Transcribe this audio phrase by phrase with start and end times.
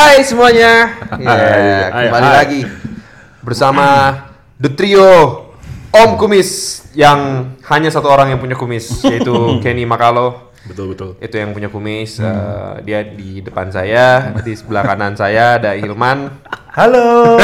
[0.00, 0.96] Hai semuanya.
[1.20, 2.36] Ya, Hai, kembali hai.
[2.40, 2.60] lagi
[3.44, 4.16] bersama
[4.56, 5.12] The Trio
[5.92, 9.28] Om Kumis yang hanya satu orang yang punya kumis yaitu
[9.62, 10.49] Kenny Makalo.
[10.68, 11.10] Betul betul.
[11.24, 12.20] Itu yang punya kumis.
[12.20, 16.28] Eh, dia di depan saya, di sebelah kanan saya ada Hilman.
[16.70, 17.34] Halo.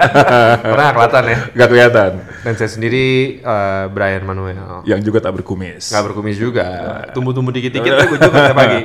[0.72, 1.38] Pernah kelihatan ya.
[1.54, 2.12] Gak kelihatan.
[2.42, 4.82] Dan saya sendiri eh, Brian Manuel.
[4.88, 5.92] Yang juga tak berkumis.
[5.92, 6.66] Nggak berkumis juga.
[7.12, 8.80] Tumbuh-tumbuh dikit-dikit tuh gue juga tiap pagi.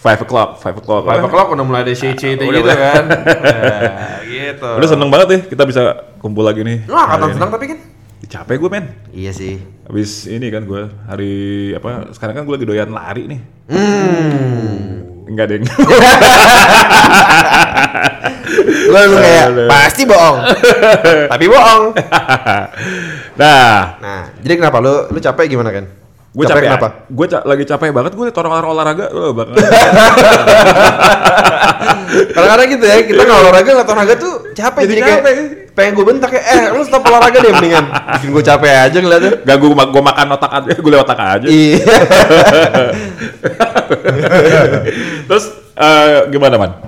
[0.00, 1.04] Five o'clock, five o'clock.
[1.04, 3.04] Five o'clock udah mulai ada shade-shade Udah, gitu kan.
[3.06, 4.70] Nah, gitu.
[4.80, 5.82] Udah seneng banget ya kita bisa
[6.18, 6.88] kumpul lagi nih.
[6.88, 7.34] Wah, kata ini.
[7.36, 7.78] senang tapi kan.
[8.26, 8.86] Capek gue men.
[9.14, 9.75] Iya sih.
[9.86, 11.34] Habis ini kan gue hari
[11.78, 12.10] apa?
[12.10, 13.40] Sekarang kan gue lagi doyan lari nih.
[13.70, 14.76] Hmm.
[15.30, 15.62] Enggak deng.
[18.86, 20.38] Gue lu kayak pasti bohong.
[21.34, 21.84] Tapi bohong.
[23.34, 26.05] nah, Nah, jadi kenapa lu lu capek gimana kan?
[26.36, 27.08] Gue capek, kenapa?
[27.08, 29.08] Gue lagi capek banget gue liat orang-orang olahraga.
[29.08, 29.56] Lo bakal.
[32.06, 35.32] Kadang-kadang gitu ya, kita nggak olahraga nggak olahraga tuh capek Jadi jadi, kayak capek.
[35.72, 37.88] pengen gue bentak ya, eh lu stop olahraga deh mendingan.
[37.88, 39.32] Bikin gue capek aja ngeliatnya.
[39.48, 41.48] Gak gue gue makan otak aja, gue lewat otak aja.
[41.48, 41.80] Iya.
[45.32, 46.84] Terus eh, gimana man?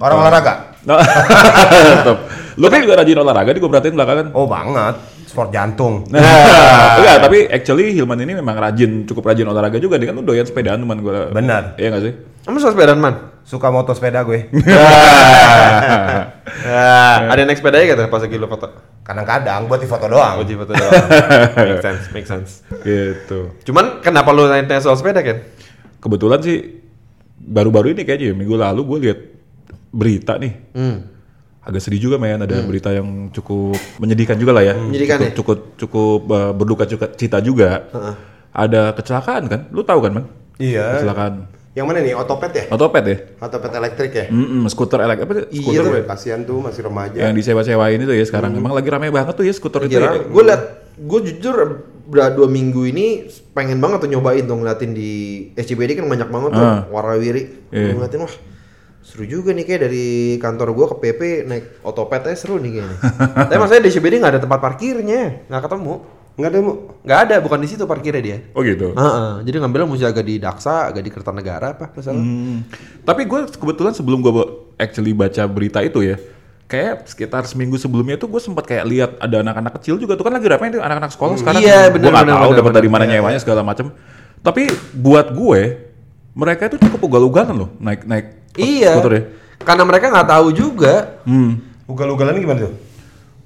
[0.00, 0.54] Orang olahraga.
[0.86, 1.02] No.
[1.02, 2.18] Tetep.
[2.62, 4.30] Lu kan juga rajin olahraga, nih gue perhatiin belakangan.
[4.38, 4.94] Oh banget.
[5.36, 5.94] Sport jantung.
[6.16, 10.00] Nah, enggak, tapi actually Hilman ini memang rajin, cukup rajin olahraga juga.
[10.00, 11.28] Dia kan lu doyan sepedaan teman gue.
[11.28, 11.76] Benar.
[11.76, 12.12] Iya gak sih?
[12.48, 13.14] Kamu suka sepedaan man?
[13.44, 14.48] Suka moto sepeda gue.
[14.64, 14.80] Ya,
[17.30, 18.72] ada yang naik sepeda aja kata pas lagi lu foto.
[19.04, 20.40] Kadang-kadang buat di foto doang.
[20.40, 21.04] Uji foto doang.
[21.52, 22.64] make sense, make sense.
[22.80, 23.52] gitu.
[23.68, 25.44] Cuman kenapa lu nanya soal sepeda kan?
[26.00, 26.80] Kebetulan sih
[27.36, 29.20] baru-baru ini kayaknya ya, minggu lalu gue lihat
[29.92, 30.52] berita nih.
[30.72, 31.15] Hmm.
[31.66, 34.74] Agak sedih juga men, ada berita yang cukup menyedihkan juga lah ya.
[34.78, 35.34] Menyedihkan cukup, ya?
[35.34, 37.90] cukup cukup uh, berduka cita juga.
[38.54, 39.60] Ada kecelakaan kan?
[39.68, 40.24] Lu tahu kan, Man?
[40.56, 41.02] Iya.
[41.02, 41.50] Kecelakaan.
[41.76, 42.14] Yang mana nih?
[42.16, 42.64] Otopet ya?
[42.72, 43.16] Otopet ya?
[43.36, 44.24] Otopet elektrik ya?
[44.32, 45.46] Mm-mm, skuter elektrik apa tuh?
[45.50, 45.92] Iya Skuter tuh.
[45.92, 46.02] ya?
[46.08, 47.18] Kasihan tuh masih remaja.
[47.20, 48.56] yang disewa-sewain itu ya sekarang.
[48.56, 50.22] Emang lagi rame banget tuh ya skuter itu ya.
[50.24, 50.62] Gue liat,
[50.96, 51.56] gue jujur
[52.06, 55.10] udah dua minggu ini pengen banget tuh nyobain tuh ngeliatin di
[55.52, 56.80] SCBD kan banyak banget tuh Ah.
[56.88, 57.42] warawiri.
[57.68, 57.92] Iya.
[57.92, 58.34] Gue ngeliatin wah
[59.06, 60.06] seru juga nih kayak dari
[60.42, 62.98] kantor gue ke PP naik otopet aja seru nih kayaknya.
[63.46, 65.94] Tapi maksudnya di SCBD nggak ada tempat parkirnya, nggak ketemu.
[66.36, 66.58] Enggak ada.
[67.06, 68.38] Nggak ada, bukan di situ parkirnya dia.
[68.52, 68.92] Oh gitu.
[68.92, 72.20] Heeh, jadi ngambilnya mesti agak di Daksa, agak di Kertanegara apa misalnya.
[72.26, 72.58] Hmm.
[73.06, 74.34] Tapi gue kebetulan sebelum gue
[74.76, 76.20] actually baca berita itu ya,
[76.66, 80.34] kayak sekitar seminggu sebelumnya tuh gue sempat kayak lihat ada anak-anak kecil juga tuh kan
[80.34, 81.62] lagi rame tuh anak-anak sekolah sekarang.
[81.62, 83.94] Iya, Gue bener, nggak tahu dapat dari mana nyewanya segala macam.
[84.42, 85.85] Tapi buat gue,
[86.36, 88.26] mereka itu cukup ugal-ugalan loh naik naik
[88.56, 89.00] Iya.
[89.00, 89.20] ya.
[89.64, 91.20] Karena mereka nggak tahu juga.
[91.24, 91.60] Hmm.
[91.88, 92.74] Ugal-ugalan gimana tuh?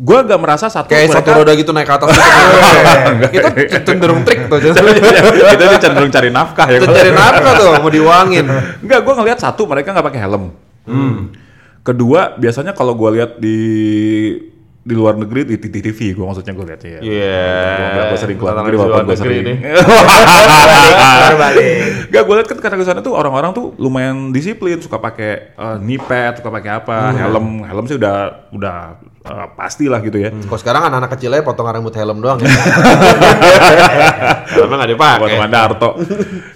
[0.00, 2.08] Gue gak merasa satu Kayak mereka satu roda gitu naik ke atas.
[3.36, 3.48] gitu.
[3.52, 4.56] itu cenderung trik tuh.
[4.56, 4.72] itu
[5.60, 6.80] dia cenderung cari nafkah ya.
[6.80, 8.48] Itu cari nafkah tuh, mau diuangin.
[8.80, 10.56] Enggak, gue ngeliat satu mereka nggak pakai helm.
[11.84, 13.58] Kedua, biasanya kalau gue lihat di
[14.80, 17.00] di luar negeri di TV, gue maksudnya gue lihatnya ya.
[17.04, 18.08] Iya.
[18.08, 19.44] Gue sering keluar negeri walaupun gue sering.
[21.36, 22.08] balik.
[22.08, 25.52] Gak, gue lihat kan karena ke sana tuh orang-orang tuh lumayan disiplin, suka pakai
[25.84, 28.76] knee pad, suka pakai apa, helm, helm sih udah udah
[29.28, 30.32] eh, pastilah gitu ya.
[30.32, 32.48] Kalau sekarang anak-anak kecilnya potongan rambut helm doang ya.
[34.56, 35.20] Helmnya nggak dipakai.
[35.20, 35.90] Buat teman Darto.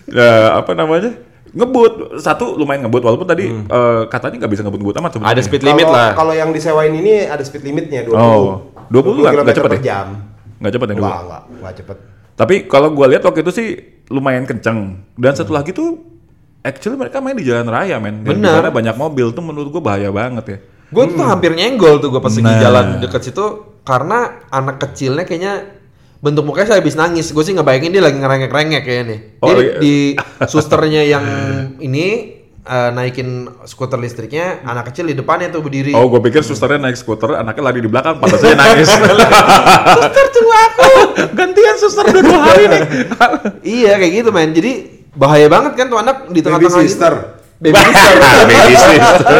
[0.08, 1.33] Ya, apa namanya?
[1.54, 5.32] Ngebut satu lumayan ngebut walaupun tadi eh, katanya nggak bisa ngebut-ngebut amat sebenarnya.
[5.32, 6.10] Ada speed limit Kalau- lah.
[6.12, 8.14] Kalau yang disewain ini ada speed limitnya 20.
[8.14, 9.80] Oh, 20 nggak- nggak cepet ya?
[9.80, 10.06] jam.
[10.58, 11.04] Nggak cepet ya dulu.
[11.04, 11.96] Enggak, enggak, enggak cepet.
[12.34, 13.68] Tapi kalau gue lihat waktu itu sih
[14.08, 14.78] lumayan kenceng.
[15.14, 16.02] Dan satu lagi tuh
[16.60, 18.20] actually mereka main di jalan raya men.
[18.20, 18.58] Dan di Benar.
[18.58, 20.58] sana banyak mobil tuh menurut gue bahaya banget ya.
[20.90, 22.58] Gue tuh hampir nyenggol tuh gue pas Nah.
[22.58, 23.44] jalan deket situ
[23.82, 25.54] karena anak kecilnya kayaknya
[26.24, 27.28] bentuk mukanya saya habis nangis.
[27.28, 29.20] Gue sih ngebayangin dia lagi ngerengek-rengek kayaknya nih.
[29.44, 29.76] Oh, Jadi iya.
[29.76, 29.94] di
[30.52, 31.24] susternya yang
[31.92, 32.06] ini
[32.64, 35.92] eh, naikin skuter listriknya, anak kecil di depannya tuh berdiri.
[35.92, 38.88] Oh, gue pikir susternya naik skuter, anaknya lari di belakang, pantas aja nangis.
[40.00, 40.92] Suster tunggu aku.
[41.36, 42.82] Gantian suster udah dua hari nih.
[43.60, 44.56] iya kayak gitu men.
[44.56, 44.72] Jadi
[45.12, 47.33] bahaya banget kan tuh anak di tengah-tengah gitu.
[47.62, 47.62] Sister.
[47.64, 48.44] Baby sister.
[48.46, 49.38] Baby sister.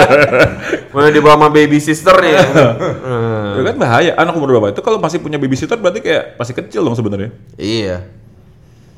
[0.94, 2.32] Mana dibawa sama baby sister nih.
[2.38, 3.58] Hmm.
[3.58, 4.12] Ya kan bahaya.
[4.14, 4.70] Anak umur berapa?
[4.70, 7.34] Itu kalau masih punya babysitter berarti kayak masih kecil dong sebenarnya.
[7.58, 8.06] Iya,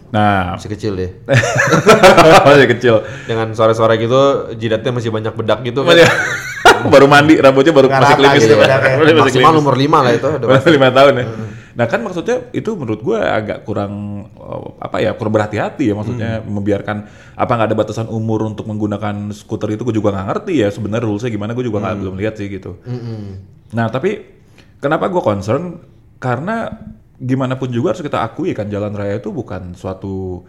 [0.07, 1.11] Nah, masih kecil deh.
[2.47, 2.95] masih kecil.
[3.27, 5.99] Dengan sore-sore gitu jidatnya masih banyak bedak gitu kan.
[6.93, 8.57] Baru mandi, rambutnya baru Nggak masih klimis gitu.
[8.59, 10.29] Masih Maksimal umur 5 lah itu.
[10.29, 10.71] udah Baru pasti.
[10.71, 11.25] lima tahun ya.
[11.77, 16.41] Nah kan maksudnya itu menurut gue agak kurang oh, apa ya kurang berhati-hati ya maksudnya
[16.41, 17.05] membiarkan
[17.37, 21.05] apa nggak ada batasan umur untuk menggunakan skuter itu gue juga nggak ngerti ya sebenarnya
[21.05, 22.81] rulesnya gimana gue juga nggak belum lihat sih gitu.
[23.77, 24.25] Nah tapi
[24.81, 25.85] kenapa gue concern
[26.17, 26.73] karena
[27.21, 30.45] gimana pun juga harus kita akui kan jalan raya itu bukan suatu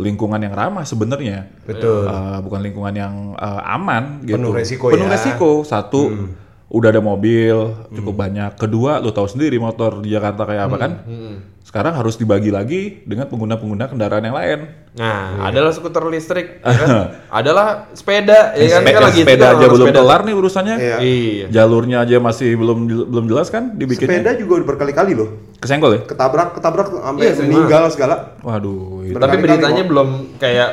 [0.00, 1.52] lingkungan yang ramah sebenarnya.
[1.68, 2.08] Betul.
[2.08, 4.40] Eh, bukan lingkungan yang eh, aman gitu.
[4.40, 5.08] Penuh resiko Penuh ya.
[5.08, 5.16] Hmm.
[5.16, 5.50] resiko.
[5.68, 6.00] Satu
[6.72, 7.56] udah ada mobil
[7.90, 8.56] cukup banyak.
[8.56, 10.92] Kedua lu tahu sendiri motor di Jakarta kayak apa kan.
[11.04, 11.36] Hmm.
[11.62, 14.60] Sekarang harus dibagi lagi dengan pengguna-pengguna kendaraan yang lain.
[14.92, 16.90] Nah, adalah skuter listrik, ya kan?
[17.32, 18.82] adalah sepeda, ya kan?
[18.82, 19.98] Sepeda, Kan lagi sepeda aja belum sepeda.
[20.00, 20.76] kelar nih urusannya.
[20.76, 20.96] Iya.
[21.00, 21.46] Iya.
[21.48, 22.78] Jalurnya aja masih belum
[23.08, 24.20] belum jelas kan dibikinnya.
[24.20, 25.28] Sepeda juga berkali-kali loh.
[25.60, 26.00] Kesenggol ya?
[26.04, 28.16] Ketabrak, ketabrak sampai Iya, meninggal segala.
[28.42, 29.16] Waduh, itu.
[29.16, 29.88] Tapi beritanya kok.
[29.88, 30.68] belum kayak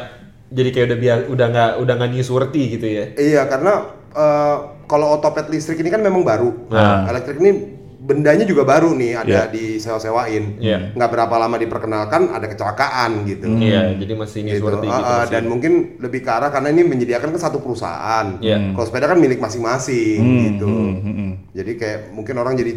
[0.50, 3.06] jadi kayak udah biar udah nggak udah nggak newsworthy gitu ya.
[3.14, 3.74] Iya, karena
[4.12, 4.58] eh,
[4.90, 6.50] kalau otopet listrik ini kan memang baru.
[6.68, 7.06] Nah.
[7.06, 7.52] Elektrik ini
[8.00, 9.54] bendanya juga baru nih, ada Iya.
[9.54, 10.58] disewa-sewain.
[10.58, 10.98] Iya.
[10.98, 13.46] Nggak berapa lama diperkenalkan ada kecelakaan gitu.
[13.54, 14.50] Iya, jadi masih Gitu.
[14.58, 15.06] newsworthy Ah, gitu.
[15.06, 15.30] masih.
[15.30, 18.42] dan mungkin lebih ke arah karena ini menyediakan kan satu perusahaan.
[18.42, 18.74] Iya.
[18.74, 20.20] Kalau sepeda kan milik masing-masing
[20.50, 20.66] gitu.
[20.66, 21.32] hmm, hmm.
[21.54, 22.72] Jadi kayak mungkin orang jadi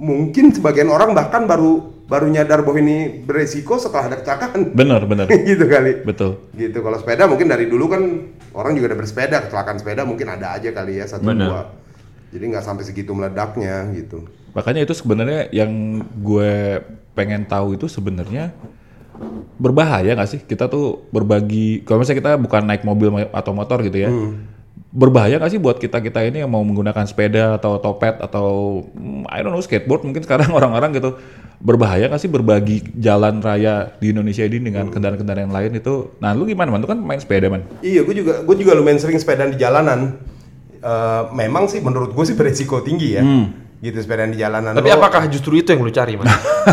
[0.00, 4.74] mungkin sebagian orang bahkan baru baru nyadar bahwa ini beresiko setelah ada kecelakaan.
[4.74, 5.30] Bener, bener.
[5.54, 6.02] gitu kali.
[6.02, 6.42] Betul.
[6.58, 6.82] Gitu.
[6.82, 8.02] Kalau sepeda mungkin dari dulu kan
[8.50, 11.46] orang juga udah bersepeda, kecelakaan sepeda mungkin ada aja kali ya satu Benar.
[11.46, 11.60] dua.
[12.34, 14.26] Jadi nggak sampai segitu meledaknya gitu.
[14.50, 16.82] Makanya itu sebenarnya yang gue
[17.14, 18.50] pengen tahu itu sebenarnya
[19.60, 23.98] berbahaya nggak sih kita tuh berbagi kalau misalnya kita bukan naik mobil atau motor gitu
[24.00, 24.10] ya
[24.90, 29.28] berbahaya nggak sih buat kita kita ini yang mau menggunakan sepeda atau topet atau hmm,
[29.28, 31.20] I don't know skateboard mungkin sekarang orang-orang gitu.
[31.60, 36.16] Berbahaya nggak sih berbagi jalan raya di Indonesia ini dengan kendaraan-kendaraan lain itu?
[36.18, 36.80] Nah lu gimana man?
[36.80, 37.68] Lu kan main sepeda man.
[37.84, 40.16] Iya, gue juga gue juga lumayan sering sepeda di jalanan.
[40.80, 43.22] Eh, memang sih menurut gue sih beresiko tinggi ya.
[43.80, 44.76] Gitu sepeda di jalanan.
[44.76, 46.28] Tapi Lo- apakah justru itu yang lu cari, Mas?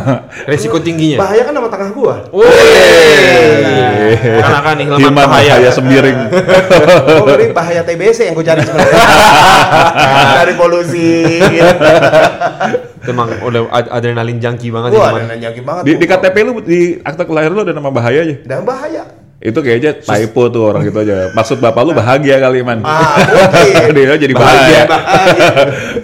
[0.51, 1.23] Resiko tingginya.
[1.23, 2.15] bahaya kan sama tengah gua?
[2.35, 2.51] Woi.
[4.19, 5.55] Karena kan hilman Hilman bahaya.
[5.55, 6.19] bahaya sembiring
[7.07, 8.99] oh, berarti bahaya TBC yang gue cari sebenarnya.
[10.43, 11.11] Dari polusi.
[11.31, 11.85] Gitu.
[12.99, 15.83] Itu emang udah ad- adrenalin junkie banget sih, Wah, dan nanyaki banget.
[15.87, 19.07] di, di KTP lu di akta kelahiran lu ada nama bahaya aja Dan bahaya.
[19.37, 21.31] Itu kayaknya typo tuh orang gitu aja.
[21.31, 22.81] Maksud bapak lu bahagia kali man.
[22.81, 23.95] Ah, mungkin.
[23.95, 24.81] Dia jadi bahagia.
[24.83, 25.53] Bahaya.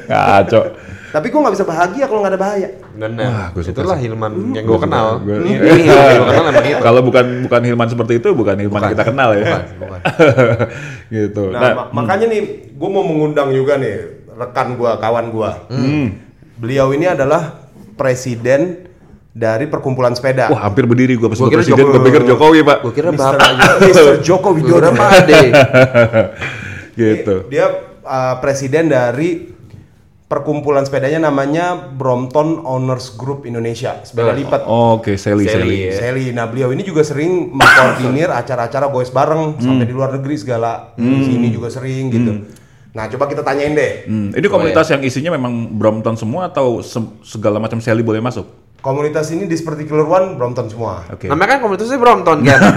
[0.08, 0.64] Kacau.
[1.14, 2.70] Tapi gue nggak bisa bahagia kalau nggak ada bahaya.
[2.92, 3.10] Benar.
[3.24, 4.04] Wah, gua suka Itulah sih.
[4.04, 5.06] Hilman yang gue kenal.
[5.20, 6.82] Gua- Ini Hilman yang gue kenal emang itu.
[6.82, 9.46] Kalau bukan bukan Hilman seperti itu, bukan Hilman yang kita kenal ya.
[9.46, 10.00] Bukan, bukan.
[11.16, 11.44] gitu.
[11.48, 13.96] Nah, Nah, ma- makanya nih, gue mau mengundang juga nih
[14.34, 15.70] rekan gua, kawan gua.
[16.56, 17.62] Beliau ini adalah
[17.94, 18.90] presiden
[19.30, 20.46] dari perkumpulan sepeda.
[20.48, 22.78] wah hampir berdiri gua pas Gua presiden, gua pikir Jokowi, Pak.
[22.82, 23.70] Gue kira Mister- bapak aja.
[23.80, 24.90] Mister Joko Widodo.
[24.92, 25.40] Pak Ade.
[26.96, 27.36] gitu.
[27.48, 27.66] Dia
[28.02, 29.53] uh, presiden dari
[30.34, 34.02] perkumpulan sepedanya namanya Brompton Owners Group Indonesia.
[34.02, 34.36] Sepeda Oh.
[34.36, 34.62] lipat.
[34.66, 35.78] Oke, Sally, Sally, Sally.
[35.86, 35.94] ya.
[35.96, 36.26] Sally.
[36.30, 40.92] Nah beliau ini juga sering mengkoordinir acara-acara goes bareng sampai di luar negeri segala.
[40.94, 42.32] Di sini juga sering gitu.
[42.92, 44.06] Nah coba kita tanyain deh.
[44.06, 48.46] Hmm, ini komunitas yang isinya memang Brompton semua atau se- segala macam Sally boleh masuk?
[48.80, 51.08] Komunitas ini di seperti Killer One Brompton semua.
[51.08, 51.26] Oke.
[51.26, 52.60] Namanya kan komunitasnya Brompton kan.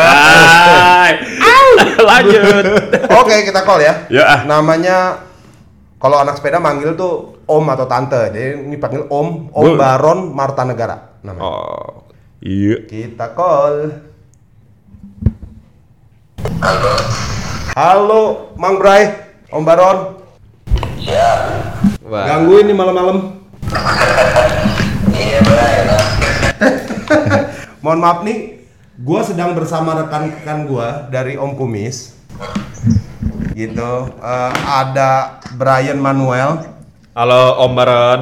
[0.00, 1.12] Hai.
[2.00, 2.64] Lanjut.
[3.12, 3.94] Oke kita call ya.
[4.08, 4.44] Ya.
[4.44, 5.28] Namanya
[6.00, 8.32] kalau anak sepeda manggil tuh Om atau Tante.
[8.32, 11.20] Jadi ini panggil Om, Om Gua- Baron Marta Negara.
[11.20, 11.44] Namanya.
[11.44, 12.08] Oh.
[12.40, 12.88] Iya.
[12.88, 14.00] Kita call.
[16.64, 16.94] Halo.
[17.76, 18.22] Halo,
[18.56, 19.12] Mang Bray,
[19.52, 19.98] Om Baron.
[22.00, 22.24] Wah.
[22.26, 23.44] Gangguin nih malam-malam.
[27.84, 28.64] Mohon maaf nih,
[28.96, 32.16] gua sedang bersama rekan-rekan gua dari Om Kumis.
[33.54, 33.92] Gitu.
[34.22, 36.62] Eh, ada Brian Manuel,
[37.10, 38.20] Halo Om Baron.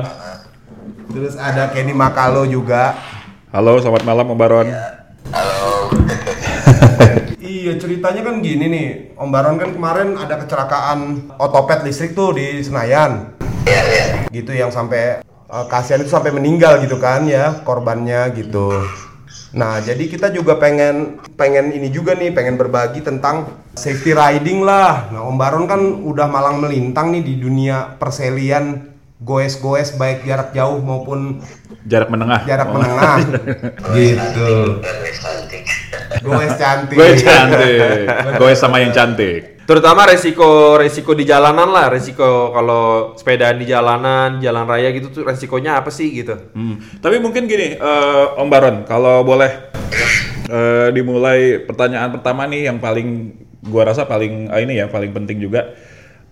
[1.09, 2.97] terus ada Kenny Makalo juga.
[3.53, 4.69] Halo, selamat malam Om Baron.
[7.39, 12.65] Iya ceritanya kan gini nih, Om Baron kan kemarin ada kecelakaan otopet listrik tuh di
[12.65, 13.37] Senayan.
[14.33, 18.73] Gitu yang sampai eh, kasihan itu sampai meninggal gitu kan ya korbannya gitu.
[19.57, 25.09] Nah jadi kita juga pengen pengen ini juga nih pengen berbagi tentang safety riding lah.
[25.09, 30.79] Nah Om Baron kan udah malang melintang nih di dunia perselian goes-goes baik jarak jauh
[30.79, 31.43] maupun
[31.89, 32.45] Jarak menengah.
[32.47, 32.75] jarak Oh.
[32.77, 33.17] menengah.
[33.97, 34.51] gitu.
[36.23, 36.97] Goes cantik.
[36.97, 38.07] Gue cantik.
[38.37, 39.58] Gue sama yang cantik.
[39.69, 45.29] Terutama resiko resiko di jalanan lah, resiko kalau sepedaan di jalanan, jalan raya gitu tuh
[45.29, 46.41] resikonya apa sih gitu?
[46.57, 46.81] Hmm.
[47.05, 49.69] Tapi mungkin gini, eh, Om Baron, kalau boleh
[50.49, 53.37] eh, dimulai pertanyaan pertama nih yang paling
[53.69, 55.77] gua rasa paling eh, ini ya paling penting juga.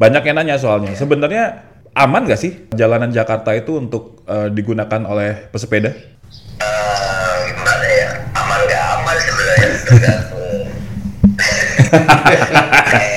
[0.00, 0.97] Banyak yang nanya soalnya.
[0.97, 5.93] Sebenarnya aman gak sih jalanan Jakarta itu untuk eh, digunakan oleh pesepeda?
[5.93, 10.36] Eh, gimana ya aman nggak aman sebenarnya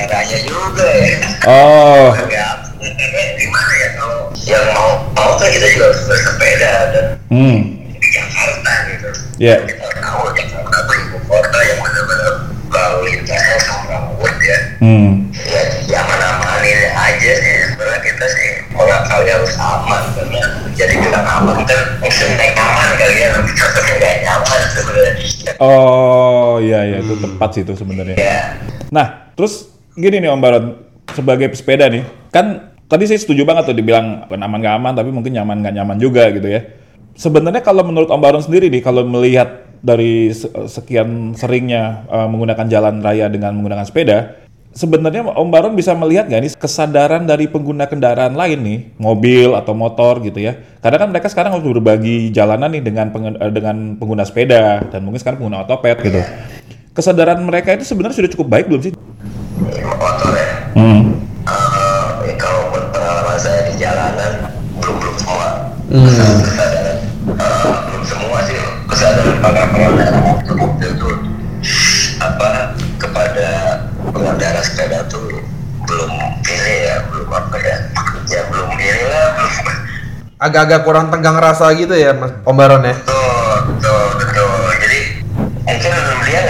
[0.09, 1.17] Kayaknya juga ya.
[1.47, 2.13] Oh.
[2.29, 2.47] Ya,
[3.35, 7.59] gimana ya kalau yang mau mau kan kita juga harus bersepeda dan hmm.
[7.97, 9.09] di Jakarta gitu.
[9.39, 9.59] Yeah.
[9.67, 12.33] kita tahu Jakarta tuh ibu kota yang benar-benar
[12.69, 13.57] lalu lintasnya
[13.89, 14.59] rambut ya.
[14.79, 15.11] Hmm.
[15.33, 17.53] ya zaman amanin aja sih.
[17.73, 20.41] Sebenarnya kita sih orang kalian harus aman karena
[20.77, 21.83] jadi kita aman kan.
[21.99, 22.38] maksudnya
[25.59, 28.15] Oh iya iya itu tepat sih itu sebenarnya.
[28.15, 28.55] ya
[28.89, 30.65] Nah, terus gini nih Om Baron,
[31.13, 35.35] sebagai pesepeda nih, kan tadi saya setuju banget tuh dibilang aman gak aman, tapi mungkin
[35.35, 36.63] nyaman gak nyaman juga gitu ya.
[37.19, 42.67] Sebenarnya kalau menurut Om Baron sendiri nih, kalau melihat dari se- sekian seringnya uh, menggunakan
[42.67, 44.17] jalan raya dengan menggunakan sepeda,
[44.79, 49.75] sebenarnya Om Baron bisa melihat nggak nih kesadaran dari pengguna kendaraan lain nih, mobil atau
[49.75, 50.55] motor gitu ya.
[50.79, 55.03] Karena kan mereka sekarang harus berbagi jalanan nih dengan pengen- eh, dengan pengguna sepeda dan
[55.03, 56.23] mungkin sekarang pengguna otopet gitu.
[56.95, 58.93] Kesadaran mereka itu sebenarnya sudah cukup baik belum sih?
[59.99, 60.47] motor ya
[60.79, 61.11] Hmm.
[61.43, 64.47] Eh, kalau pengalaman saya di jalanan
[64.79, 65.47] belum belum semua
[65.91, 66.07] Hmm.
[66.07, 66.97] kesadaran
[67.35, 68.55] eh, belum semua sih
[68.87, 70.55] kesadaran para pengendara motor
[70.95, 71.15] tuh
[72.23, 72.49] apa
[72.95, 73.47] kepada
[74.09, 75.25] pengendara sepeda tuh
[75.83, 76.11] belum
[76.41, 77.77] ini ya belum apa ya
[78.27, 79.53] ya belum ini lah belum
[80.39, 82.95] Agak-agak kurang tegang rasa gitu ya Mas Om Baron ya.
[82.95, 84.99] betul betul betul jadi
[85.67, 86.41] mungkin dia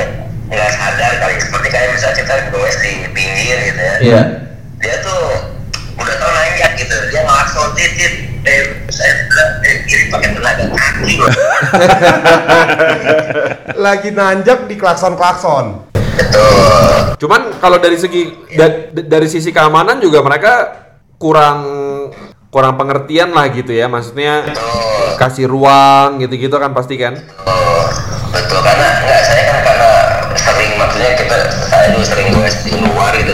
[0.46, 4.22] nggak sadar kali seperti kayak misalnya kita goes di pinggir gitu ya Iya.
[4.78, 5.22] dia tuh
[5.98, 8.14] udah tau nanjak gitu dia ngelakson titit
[8.46, 8.62] eh
[9.00, 11.30] saya bilang eh kiri pakai tenaga kaki loh
[13.80, 15.88] Lagi nanjak di klakson-klakson.
[15.94, 20.54] betul Cuman kalau dari segi da- da- dari sisi keamanan juga mereka
[21.16, 21.60] kurang
[22.50, 23.88] kurang pengertian lah gitu ya.
[23.88, 27.16] Maksudnya betul kasih ruang gitu-gitu kan pasti kan.
[27.42, 27.88] Oh,
[28.30, 29.92] betul karena enggak saya kan karena
[30.36, 33.34] sering maksudnya kita saya dulu sering goes di luar gitu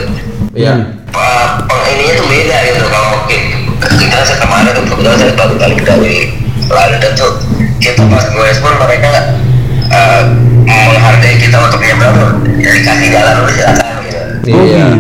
[0.56, 0.74] Iya.
[1.10, 3.42] Pak, peng ininya tuh beda gitu kalau mungkin
[3.84, 6.16] kita saya kemarin tuh kebetulan saya baru balik dari
[6.66, 7.32] London tuh
[7.84, 9.10] kita pas goes pun mereka
[9.92, 10.24] eh,
[10.66, 14.22] menghargai kita untuk nyebrang ya dikasih jalan dulu silakan gitu.
[14.50, 14.86] Iya.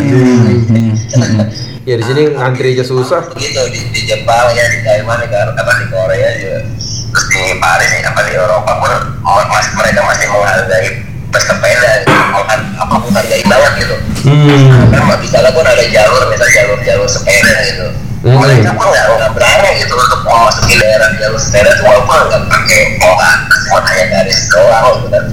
[1.86, 3.30] Ya di sini ngantri aja susah.
[3.38, 6.66] begitu di, di Jepang ya di Taiwan di, apa di Korea juga.
[7.14, 8.90] Terus di Paris ya apa di Eropa pun
[9.22, 11.86] ma- mas, mereka masih menghargai gitu.
[12.82, 13.96] Apa menghargai banget gitu.
[14.90, 17.86] Karena di sana pun ada jalur misal jalur jalur sepeda gitu
[18.22, 18.40] Hmm.
[18.40, 22.82] mereka pun nggak nggak berani gitu untuk memasuki daerah jalur sepeda tuh walaupun nggak pakai
[22.98, 23.34] atas
[23.66, 25.24] cuma hanya garis doang gitu kan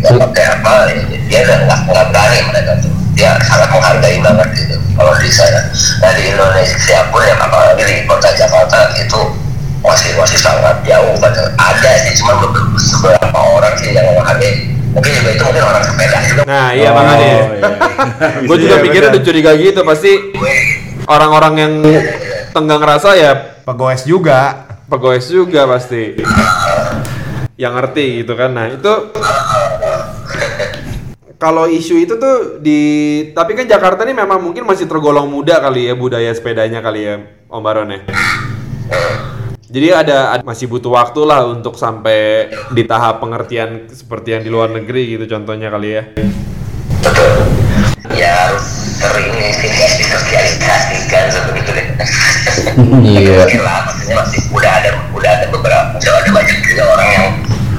[0.00, 0.94] nggak pakai apa ya.
[1.24, 5.60] dia nggak nggak nggak berani mereka tuh dia sangat menghargai banget gitu kalau di sana
[6.00, 9.20] nah di Indonesia pun yang apalagi di kota Jakarta itu
[9.80, 14.52] masih masih sangat jauh banget ada sih cuma beberapa orang sih yang menghargai
[14.90, 17.28] mungkin juga itu mungkin orang sepeda juga Nah, iya Oh, makanya.
[17.30, 17.44] iya.
[18.48, 19.16] Gue juga Iya, pikirnya benar.
[19.16, 20.12] udah curiga gitu pasti
[21.06, 21.72] orang-orang yang
[22.50, 23.32] tenggang rasa ya
[23.64, 24.66] Pegoes juga.
[24.90, 26.18] pegawai juga pasti.
[27.54, 28.50] Yang ngerti gitu kan.
[28.50, 28.92] Nah, itu
[31.38, 32.80] kalau isu itu tuh di
[33.30, 37.22] tapi kan Jakarta ini memang mungkin masih tergolong muda kali ya budaya sepedanya kali ya
[37.46, 38.00] Om Baron ya.
[39.70, 44.50] Jadi ada, ada- masih butuh waktu lah untuk sampai di tahap pengertian seperti yang di
[44.50, 46.02] luar negeri gitu contohnya kali ya.
[47.00, 47.49] betul
[48.14, 48.64] ya harus
[49.00, 51.86] sering sih disosialisasikan seperti itu deh
[53.00, 53.44] Iya.
[53.46, 57.26] Oke lah maksudnya masih udah ada udah ada beberapa udah ada banyak juga orang yang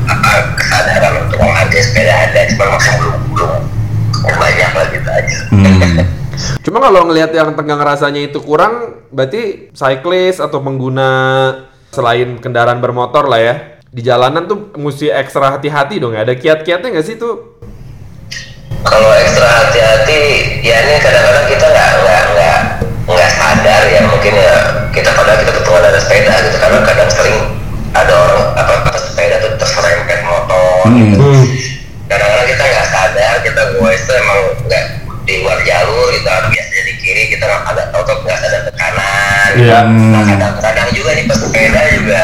[0.10, 3.62] apa kesadaran untuk menghargai sepeda ada cuma masih belum belum
[4.38, 5.38] banyak lah gitu aja
[6.62, 11.10] Cuma kalau ngelihat yang tenggang rasanya itu kurang, berarti cyclist atau pengguna
[11.94, 13.56] selain kendaraan bermotor lah ya,
[13.90, 16.26] di jalanan tuh mesti ekstra hati-hati dong ya.
[16.26, 17.62] Ada kiat-kiatnya nggak sih tuh?
[18.82, 20.22] Kalau ekstra hati-hati
[20.66, 22.60] ya ini kadang-kadang kita nggak nggak nggak
[23.08, 24.56] nggak sadar ya mungkin ya
[24.92, 27.38] kita padahal kita kebetulan ada sepeda gitu karena kadang sering
[27.92, 30.88] ada orang apa apa sepeda tuh terserempet motor.
[30.88, 31.30] Gitu.
[32.08, 34.84] kadang-kadang kita nggak sadar kita gue itu emang nggak
[35.24, 39.50] di luar jalur gitu biasanya di kiri kita nggak ada tahu nggak sadar ke kanan
[39.52, 39.80] Iya.
[39.88, 42.22] nah kadang-kadang juga nih pesepeda juga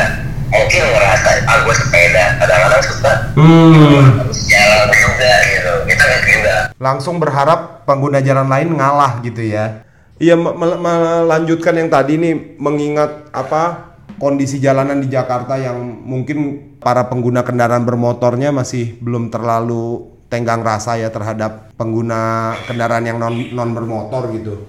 [0.48, 4.04] mungkin ngerasa ah gue sepeda kadang-kadang suka Hmm.
[4.18, 9.82] harus jalan juga gitu kita nggak juga Langsung berharap pengguna jalan lain ngalah gitu ya.
[10.18, 16.38] Iya me- me- melanjutkan yang tadi nih mengingat apa kondisi jalanan di Jakarta yang mungkin
[16.78, 23.36] para pengguna kendaraan bermotornya masih belum terlalu tenggang rasa ya terhadap pengguna kendaraan yang non
[23.54, 24.66] non bermotor gitu.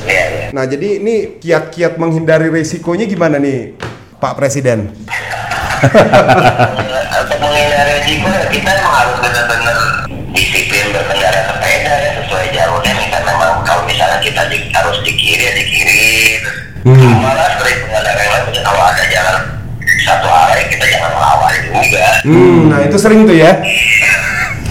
[0.00, 0.46] Iya, iya.
[0.50, 3.76] Nah, jadi ini kiat-kiat menghindari resikonya gimana nih,
[4.20, 4.92] Pak Presiden?
[7.20, 9.76] Untuk menghindari risiko kita emang harus benar-benar
[10.36, 12.92] disiplin berkendara sepeda ya sesuai jalurnya.
[13.00, 16.04] Misal memang kalau misalnya kita di, harus di kiri ya di kiri.
[16.84, 19.36] Terus malah sering pengendara yang lain kalau ada jalan
[20.04, 22.06] satu arah kita jangan melawan juga.
[22.28, 23.56] Hmm, nah itu sering tuh ya.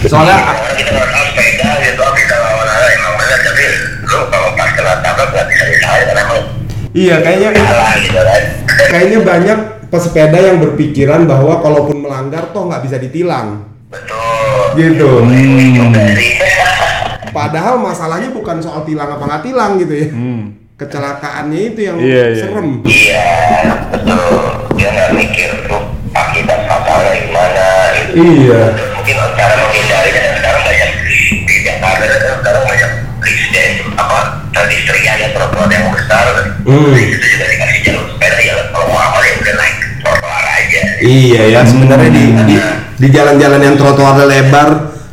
[0.06, 0.38] Soalnya
[0.78, 3.66] kita nggak sepeda gitu kita lawan arah emang benar tapi
[5.50, 6.42] bisa disalahin karena emang
[6.90, 8.42] Iya, kayaknya salah gitu kan
[8.86, 13.66] kayaknya banyak pesepeda yang berpikiran bahwa kalaupun melanggar toh nggak bisa ditilang.
[13.86, 15.08] betul Gitu.
[16.16, 16.38] sih
[17.30, 20.06] Padahal masalahnya bukan soal tilang apa nggak tilang gitu ya.
[20.76, 22.40] Kecelakaannya itu yang Iya, iya.
[22.40, 22.68] serem.
[22.82, 23.26] iya
[23.90, 24.32] betul
[24.72, 28.60] dia nggak mikir tuh akibat fatalnya gimana gitu Iya.
[28.94, 30.90] mungkin cara menghindarinya dan sekarang banyak
[31.44, 34.18] di Jakarta sekarang banyak presiden apa
[34.50, 36.24] pedestrian yang trotoar yang besar
[36.60, 36.92] Hmm.
[36.94, 41.42] itu juga dikasih jalur sepeda ya kalau mau apa ya udah naik trotoar aja Iya
[41.48, 42.56] ya, sebenarnya di di,
[43.00, 44.68] di jalan-jalan yang trotoarnya lebar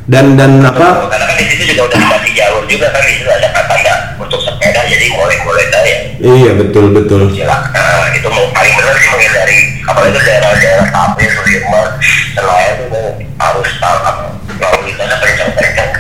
[0.08, 1.08] dan dan apa?
[1.12, 3.01] karena kan di situ juga udah dikasih jalur juga kan.
[3.08, 7.32] Di situ ada tanda untuk sepeda jadi boleh boleh aja Iya betul betul.
[7.32, 7.72] silakan.
[7.72, 9.60] Nah, itu mau paling benar sih menghindari.
[9.88, 11.88] Apalagi itu daerah-daerah kafe Sudirman
[12.36, 13.08] Senayan itu mau
[13.39, 14.24] harus tahu apa.
[14.58, 15.91] Lalu lintasnya kencang-kencang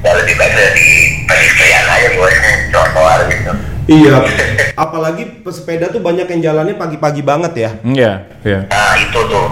[0.00, 0.88] ya lebih baik dari
[1.28, 2.32] pedestrian aja buat
[2.72, 3.52] trotoar gitu
[3.90, 4.16] Iya.
[4.84, 7.70] Apalagi pesepeda tuh banyak yang jalannya pagi-pagi banget ya.
[7.82, 8.60] Iya, iya.
[8.64, 9.46] nah itu tuh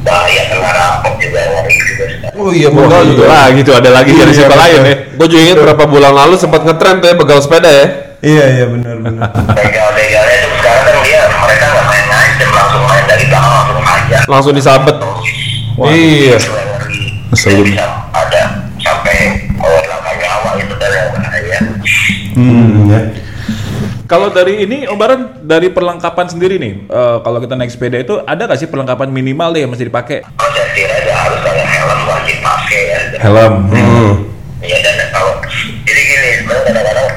[0.00, 3.24] bahaya kena rampok juga ngeri juga sekarang Oh iya, Wah, begal juga.
[3.26, 4.62] Lah gitu ada lagi dari Iya, siapa betul.
[4.62, 4.94] lain ya.
[5.14, 7.86] Gue juga ingat berapa bulan lalu sempat ngetren tuh ya begal sepeda ya.
[8.18, 9.30] Iya iya benar benar.
[9.58, 14.18] begal-begalnya tuh sekarang kan dia mereka nggak main ngancem langsung main dari belakang langsung aja
[14.26, 14.96] Langsung disabet.
[15.78, 16.34] Iya.
[16.34, 17.02] Itu yang ngeri.
[17.30, 17.76] Ngeselin.
[18.10, 18.42] Ada
[18.76, 19.16] sampai
[19.48, 21.58] menghilangkan nyawa itu dan yang bahaya
[22.34, 23.00] Hmm, ya.
[24.08, 28.16] Kalau dari ini Om Baran dari perlengkapan sendiri nih, eh, kalau kita naik sepeda itu
[28.24, 30.24] ada nggak sih perlengkapan minimal deh yang mesti dipakai?
[30.24, 33.54] saya kira ya harus ada helm wajib pakai ya Helm.
[33.68, 34.12] Hmm.
[34.64, 35.36] ya dan kalau
[35.84, 37.08] jadi gini sebenarnya kadang-kadang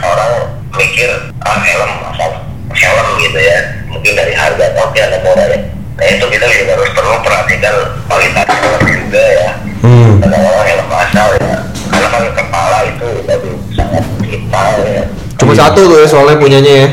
[0.00, 0.32] orang
[0.72, 1.10] mikir
[1.44, 2.30] ah helm asal
[2.72, 5.58] helm gitu ya mungkin dari harga oke ada murah ya
[6.00, 7.74] nah itu kita juga harus perlu perhatikan
[8.08, 10.18] kualitas helm juga ya Hmm.
[10.18, 10.58] kadang-kadang
[15.48, 16.88] ya Cuma satu tuh ya soalnya punyanya ya.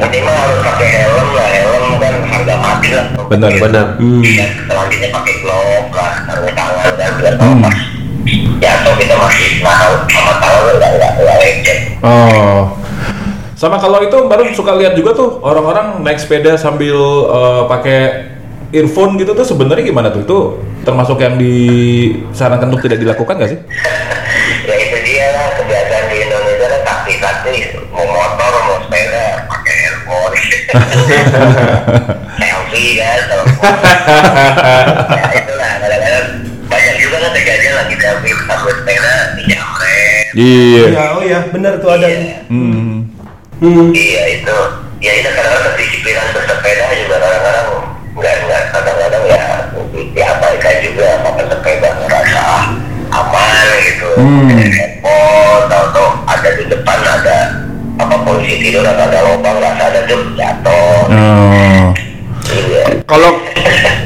[0.00, 3.86] minimal harus pakai helm lah helm kan harga mati lah Benar, benar.
[3.94, 7.76] dan selanjutnya pakai glove lah sarung tangan dan biar kalau pas
[8.60, 12.72] jatuh kita masih nahan sama tangan nggak nggak nggak lecet Oh.
[13.52, 16.96] Sama kalau itu baru suka lihat juga tuh orang-orang naik sepeda sambil
[17.28, 18.00] eh, pakai
[18.72, 20.24] earphone gitu tuh sebenarnya gimana tuh?
[20.24, 20.38] Itu
[20.80, 23.60] termasuk yang disarankan untuk tidak dilakukan nggak sih?
[24.60, 27.54] ya itu dia lah kebiasaan di Indonesia kan taksi-taksi
[27.90, 30.34] mau motor mau sepeda pakai earphone
[32.38, 33.74] selfie kan telepon
[35.10, 36.26] ya itulah kadang-kadang
[36.66, 40.94] banyak juga kan kejadian lagi selfie sambil sepeda dijamret Iya.
[40.94, 42.06] Iya oh ya benar tuh ada.
[42.46, 43.02] Hmm.
[43.58, 43.90] Hmm.
[43.90, 44.56] Iya itu,
[45.02, 47.68] ya itu kadang-kadang kedisiplinan bersepeda juga kadang-kadang
[48.14, 49.42] nggak nggak kadang-kadang ya
[49.90, 52.42] di- diabaikan juga pakai sepeda ngerasa
[53.10, 53.50] aman
[53.82, 54.08] gitu.
[54.22, 54.48] Hmm.
[54.54, 57.38] Handphone, tahu-tahu ada di depan ada
[58.10, 60.98] apa polisi tidur atau ada lubang nggak sadar dia jatuh.
[61.06, 61.86] Oh.
[62.50, 62.84] Iya.
[63.06, 63.30] Kalau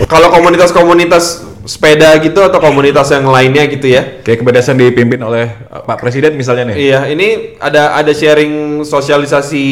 [0.04, 4.20] kalau komunitas-komunitas sepeda gitu atau komunitas yang lainnya gitu ya.
[4.20, 6.76] Kayak kebedasan dipimpin oleh eh, Pak Presiden misalnya nih.
[6.76, 9.64] Iya, ini ada ada sharing sosialisasi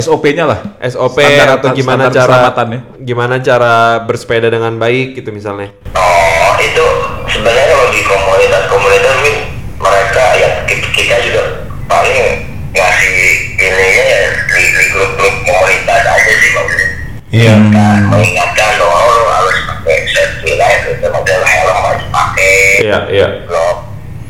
[0.00, 0.80] SOP-nya lah.
[0.80, 2.80] SOP Standar- atau gimana standar cara keselamatan ya.
[3.04, 3.74] gimana cara
[4.08, 5.76] bersepeda dengan baik gitu misalnya.
[5.92, 6.86] Oh itu
[7.28, 9.32] sebenarnya kalau di komunitas-komunitas ini
[9.76, 11.42] mereka ya kita, kita juga
[11.84, 13.18] paling ngasih
[13.56, 16.88] ininya ya di, di grup-grup komunitas aja sih maksudnya.
[17.28, 17.54] Iya.
[17.68, 22.98] Kan mengingatkan bahwa oh, lo harus pakai safety light itu model helm harus pakai Iya,
[23.08, 23.28] iya.
[23.46, 23.84] lo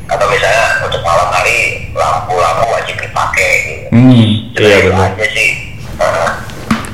[0.09, 1.59] atau misalnya untuk malam hari
[1.93, 3.85] lampu-lampu wajib dipakai gitu.
[3.93, 4.25] Hmm.
[4.57, 5.09] Iya, benar.
[5.13, 5.49] aja sih.
[5.95, 6.31] Uh,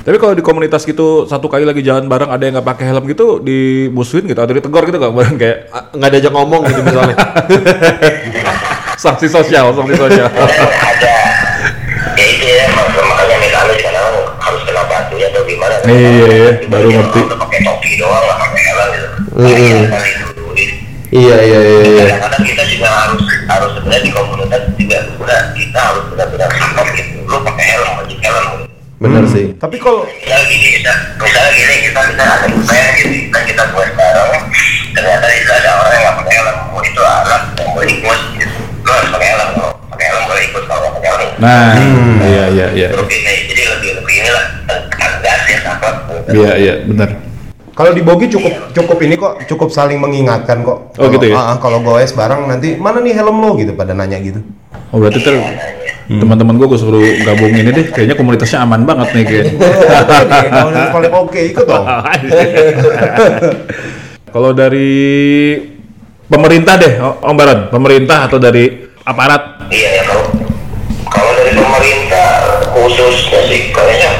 [0.02, 3.04] Tapi kalau di komunitas gitu satu kali lagi jalan bareng ada yang nggak pakai helm
[3.06, 7.16] gitu dimusuhin gitu atau ditegur gitu nggak bareng kayak Ah, Nggak diajak ngomong gitu misalnya.
[8.94, 10.28] sanksi sosial, sanksi sosial.
[10.28, 11.14] ada
[12.12, 15.86] ya itu ya mak- makanya misalnya sekarang harus kena batu ya atau gimana kan?
[15.88, 17.20] Iya, iya, baru Dia ngerti.
[17.34, 19.08] pakai topi doang nggak pakai helm gitu
[20.34, 20.52] dulu.
[21.10, 22.04] iya, iya, iya, iya.
[22.10, 27.16] kadang-kadang kita juga harus harus sebenarnya di komunitas juga udah kita harus benar-benar support gitu
[27.22, 28.72] lu pakai helm wajib helm gitu.
[28.94, 29.46] Benar sih.
[29.54, 33.88] Tapi kalau misalnya gini kita misalnya gini kita kita ada event gitu kan kita buat
[33.92, 34.32] bareng
[34.90, 37.94] ternyata itu ada orang yang nggak pakai helm oh itu anak yang boleh
[38.84, 41.74] lu harus pakai helm kalau pakai helm boleh ikut kalau pakai helm Nah,
[42.22, 42.88] iya iya iya.
[42.94, 44.44] lebih jadi lebih lebih inilah
[45.00, 45.88] tegas ya apa
[46.30, 47.08] Iya iya benar.
[47.74, 50.94] kalau di bogi cukup cukup ini kok cukup saling mengingatkan kok.
[50.94, 51.34] Oh, gitu ya?
[51.34, 54.38] Ah, kalau goes bareng nanti mana nih helm lo gitu pada nanya gitu.
[54.88, 55.34] Oh berarti ter
[56.06, 57.90] teman-teman gue gue suruh gabung ini deh.
[57.90, 59.52] Kayaknya komunitasnya aman banget nih kayaknya.
[60.46, 61.84] Kalau nanti paling oke ikut dong.
[64.30, 64.94] Kalau dari
[66.34, 69.70] pemerintah deh, Om Baron, pemerintah atau dari aparat?
[69.70, 70.26] iya ya kalau
[71.06, 72.26] kalau dari pemerintah
[72.74, 74.10] khususnya sih kayaknya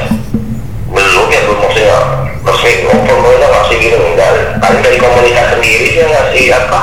[0.87, 1.99] belum ya belum maksudnya
[2.45, 4.29] resmi pemerintah ngasih gitu enggak
[4.63, 6.79] paling dari komunitas sendiri dia ngasih apa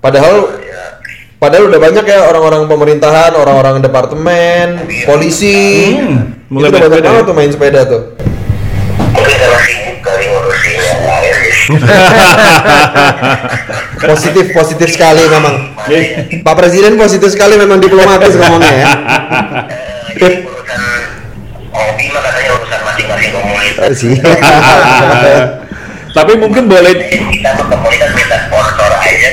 [0.00, 1.00] Padahal ya
[1.40, 5.96] padahal udah banyak ya orang-orang pemerintahan, orang-orang departemen, polisi.
[5.96, 7.28] Hmm, Itu mulai udah main banyak banget ya?
[7.28, 8.02] tuh main sepeda tuh.
[14.04, 15.72] Positif positif sekali memang.
[16.44, 18.86] Pak Presiden positif sekali memang diplomatis ngomongnya ya.
[20.14, 20.80] ini urusan
[21.72, 24.12] hobi mah katanya urusan masing-masing komunitas Sih.
[26.14, 29.28] Tapi mungkin boleh kita ke komunitas minta sponsor aja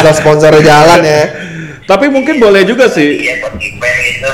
[0.00, 1.22] Asal sponsornya jalan ya.
[1.84, 3.26] tapi mungkin boleh juga sih.
[3.26, 4.30] iya buat event gitu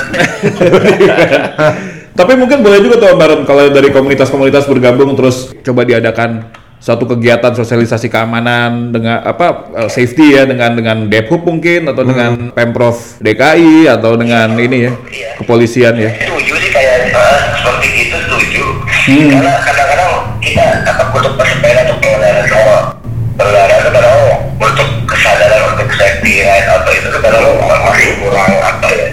[2.17, 6.49] Tapi mungkin boleh juga tuh Baron kalau dari komunitas-komunitas bergabung terus coba diadakan
[6.81, 12.49] satu kegiatan sosialisasi keamanan dengan apa eh, safety ya dengan dengan Dephub mungkin atau dengan
[12.57, 14.93] Pemprov DKI atau dengan ini ya
[15.37, 16.09] kepolisian ya.
[16.17, 18.63] setuju sih kayak eh, seperti itu setuju.
[19.07, 22.77] Karena kadang-kadang kita apa untuk bersepeda untuk pengendara sama
[23.37, 24.17] pengendara itu kadang
[24.57, 26.65] untuk kesadaran untuk safety right?
[26.65, 29.07] Atau itu kadang masih kurang apa ya?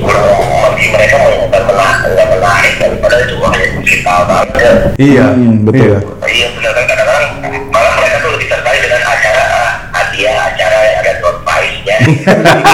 [0.00, 0.45] Kurang
[0.86, 5.82] bagi mereka nggak menarik nggak menarik daripada itu hanya kita aja Iya, Hmm, betul.
[5.82, 5.98] iya.
[6.28, 7.24] iya benar kan kadang-kadang
[7.68, 11.96] malah mereka tuh lebih tertarik dengan acara ah, hadiah acara yang ada door prize-nya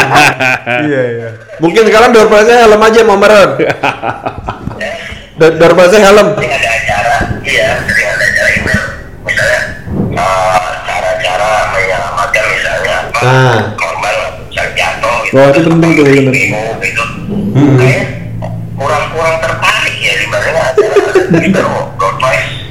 [0.85, 1.29] Iya, iya.
[1.59, 3.17] Mungkin sekarang door prize helm aja mau.
[5.33, 6.29] Do- Door prize helm.
[6.37, 8.73] sering ada acara iya ada acara itu
[9.23, 9.61] misalnya
[10.13, 13.61] eh, cara-cara menyelamatkan misalnya apa Nah.
[13.75, 16.35] korban misalnya jatuh gitu Wah, itu penting tuh, bener.
[17.53, 18.33] Gitu kayak
[18.73, 22.17] kurang-kurang tertarik ya dibanding acara gitu road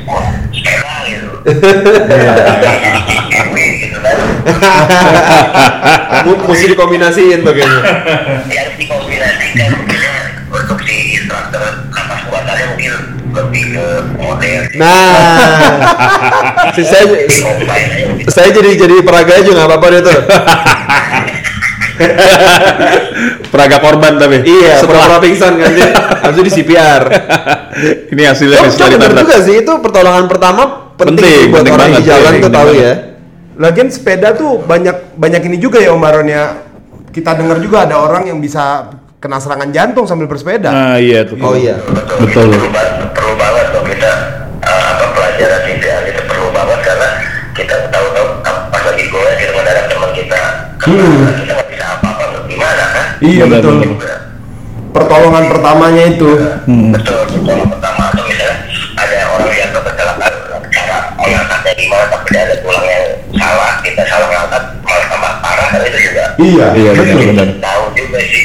[0.10, 1.30] oh, sepeda gitu
[6.22, 7.82] Mesti dikombinasiin tuh kayaknya.
[8.50, 9.72] ya harus dikombinasikan
[10.52, 12.94] untuk si instruktur kapas buatannya mungkin
[13.32, 13.86] lebih ke
[14.20, 15.16] model Nah,
[16.92, 17.04] saya
[18.28, 20.20] saya jadi jadi peraga aja nggak apa-apa deh tuh.
[23.44, 24.42] Peraga korban tapi.
[24.42, 25.90] Iya, setelah pingsan kan dia.
[26.22, 27.04] Habis itu di CPR.
[28.08, 29.22] ini hasilnya Oh, setelah ditabrak.
[29.22, 30.62] juga sih itu pertolongan pertama
[30.94, 32.82] penting, Penting, buat penting orang banget, di jalan iya, tuh tahu banget.
[32.82, 32.94] ya.
[33.54, 36.44] Lagian sepeda tuh banyak banyak ini juga ya Om Baron ya.
[37.10, 40.70] Kita dengar juga ada orang yang bisa kena serangan jantung sambil bersepeda.
[40.70, 41.36] Nah, iya tuh.
[41.38, 41.78] Oh iya.
[42.18, 42.50] Betul.
[42.50, 44.12] Perlu, banget- perlu banget loh kita
[44.60, 47.10] uh, apa pelajaran CPR itu perlu banget karena
[47.52, 50.40] kita tahu-tahu pas lagi goyang kita mendadak teman kita
[50.80, 51.06] kena
[51.36, 51.54] kita
[53.22, 53.78] Iya Benar, betul.
[54.92, 56.30] Pertolongan pertamanya itu.
[56.92, 57.58] Betul, betul.
[57.70, 58.56] Pertama atau misalnya
[58.98, 60.34] ada orang yang kecelakaan
[60.68, 65.82] cara mengangkatnya gimana tapi ada tulang yang salah kita salah ngangkat malah tambah parah kan
[65.82, 67.06] itu juga Iya, Iya, betul.
[67.08, 67.48] benar, benar.
[67.62, 68.42] tahu juga sih.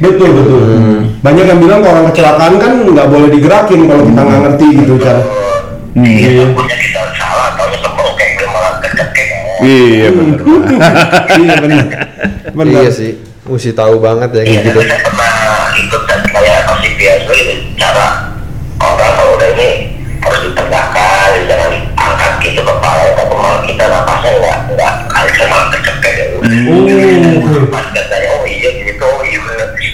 [0.00, 0.60] Betul betul.
[1.20, 4.92] Banyak yang bilang kalau orang kecelakaan kan nggak boleh digerakin kalau kita nggak ngerti gitu
[4.96, 5.22] cara.
[5.90, 9.28] Iya, takutnya kita salah atau nyesel kayak malah kecekek.
[9.60, 10.38] Iya benar.
[11.36, 11.84] iya benar.
[12.56, 12.80] Benar.
[12.80, 13.12] Iya sih.
[13.50, 14.78] Mesti tahu banget ya kayak gitu.
[14.86, 18.06] saya pernah ikut dan kayak kasih biasa itu cara
[18.78, 19.70] orang kalau udah ini
[20.22, 26.14] harus ditegakkan, jangan diangkat gitu kepala tapi malah kita napasnya nggak nggak kali malah kecekek
[26.14, 26.26] ya.
[26.30, 27.66] Oh.
[27.74, 29.38] Pas katanya oh iya gitu, oh iya.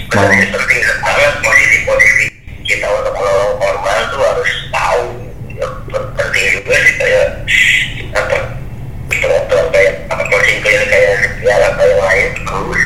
[0.05, 2.25] Benar ini penting banget posisi-posisi
[2.61, 5.03] kita untuk menolong korban tuh harus tahu.
[5.57, 7.27] Ya, penting juga sih kayak
[8.13, 8.35] apa
[9.17, 12.85] aturan kayak apa closing kayak kayak segala apa yang lain terus.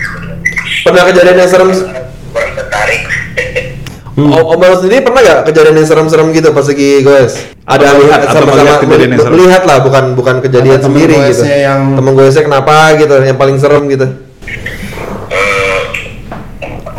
[0.91, 1.69] Pernah kejadian yang serem?
[1.71, 3.01] Kurang tertarik.
[4.12, 7.34] Om Om Baron sendiri pernah gak kejadian yang serem-serem gitu pas lagi goes?
[7.63, 9.32] Ada Atau lihat atau sama-sama melihat kejadian yang serem?
[9.34, 11.43] melihat lah bukan bukan kejadian temen sendiri gitu.
[11.47, 14.06] yang- Temen goesnya kenapa gitu yang paling serem gitu.
[15.32, 15.80] Hmm,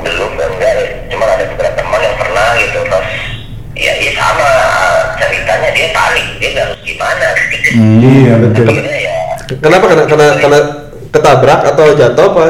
[0.01, 0.73] belum dan enggak
[1.07, 3.05] cuma ada beberapa teman yang pernah gitu pas
[3.77, 4.49] ya iya sama
[5.15, 7.27] ceritanya dia panik dia nggak harus gimana
[8.03, 8.67] Iya betul.
[8.69, 9.17] Ya
[9.55, 10.59] Kenapa kena kena kena
[11.11, 12.47] ketabrak atau jatuh apa?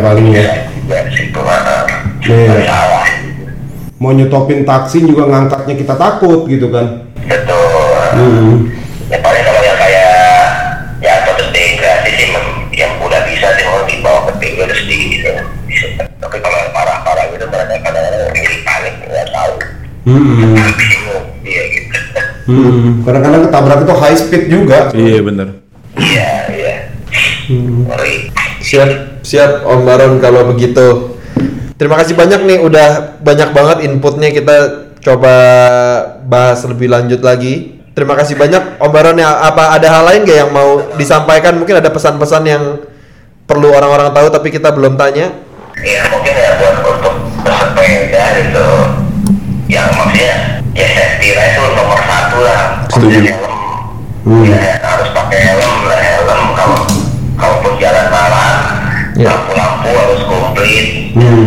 [0.00, 0.40] Paling ya.
[0.40, 0.54] ya
[0.86, 1.76] dari situ mana
[2.20, 2.64] Iya.
[2.64, 3.06] salah
[3.96, 7.04] Mau nyetopin taksi juga ngangkatnya kita takut gitu kan.
[7.20, 7.68] betul
[8.10, 8.66] Hmm.
[9.06, 10.10] ya paling kalau yang kayak
[10.98, 12.28] ya atau terus dehidrasi sih
[12.72, 15.30] yang udah bisa sih mau dibawa ke pinggir terus di gitu
[16.16, 19.52] tapi kalau yang parah-parah gitu mereka kadang-kadang diri panik nggak tahu
[20.02, 20.56] Hmm.
[21.42, 21.98] iya gitu
[22.42, 23.04] Hmm.
[23.04, 24.78] Kadang-kadang ketabrak itu high speed juga.
[24.90, 25.48] Iya benar.
[25.94, 26.74] iya iya
[27.46, 28.26] ngeri
[28.60, 28.90] Siap
[29.30, 31.14] Siap Om Baron kalau begitu.
[31.78, 34.56] Terima kasih banyak nih udah banyak banget inputnya kita
[34.98, 35.34] coba
[36.26, 37.78] bahas lebih lanjut lagi.
[37.94, 39.30] Terima kasih banyak Om Baron ya.
[39.46, 41.54] Apa ada hal lain gak yang mau disampaikan?
[41.62, 42.82] Mungkin ada pesan-pesan yang
[43.46, 45.30] perlu orang-orang tahu tapi kita belum tanya.
[45.78, 48.68] ya mungkin ya buat untuk bersepeda itu
[49.70, 52.62] yang maksudnya ya safety lah itu nomor satu lah
[52.92, 53.18] Setuju.
[53.32, 56.78] helm ya harus pakai helm lah helm kalau
[57.38, 58.09] kalaupun jalan.
[59.22, 60.86] Lampu-lampu harus komplit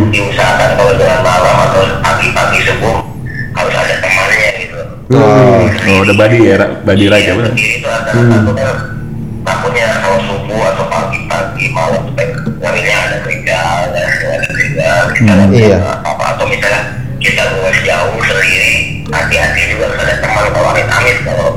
[0.09, 2.95] diusahakan kalau jalan malam atau pagi-pagi subuh
[3.53, 4.79] harus ada temannya gitu.
[5.13, 7.51] Oh, udah ya, Ra- body ride ya benar.
[7.53, 8.69] sendiri itu ada takutnya
[9.43, 12.03] takutnya kalau subuh atau pagi-pagi malam
[12.63, 15.77] ngerinya ada begal ada ada begal kita Hmm, iya.
[16.01, 16.81] apa atau misalnya
[17.19, 21.47] kita luas jauh sendiri hati-hati juga ada teman kalau amit-amit kalau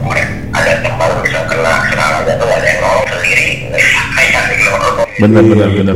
[0.53, 3.49] ada teman bisa kena serangan atau ada yang nolong sendiri
[4.17, 4.66] kayak gitu
[5.17, 5.95] Benar benar benar.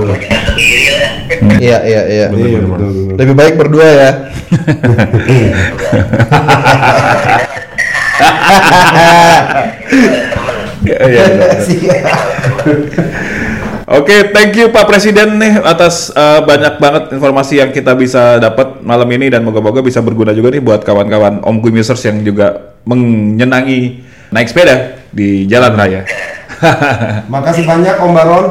[1.61, 2.27] Iya iya iya.
[2.33, 3.17] Bener, Iya, bener, betul, betul.
[3.21, 4.11] Lebih baik berdua ya.
[10.81, 11.51] Iya, iya, benar.
[13.91, 18.79] Oke, thank you Pak Presiden nih atas eh, banyak banget informasi yang kita bisa dapat
[18.87, 24.07] malam ini dan moga-moga bisa berguna juga nih buat kawan-kawan Om Users yang juga menyenangi
[24.31, 26.07] naik sepeda di jalan raya.
[27.33, 28.47] Makasih banyak Om Baron.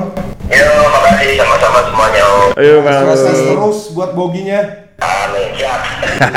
[0.50, 2.24] Yo, makasih sama-sama semuanya.
[2.26, 2.50] Om.
[2.58, 2.76] Ayo.
[2.82, 4.90] Sukses terus buat boginya.
[5.00, 5.82] Amin, siap.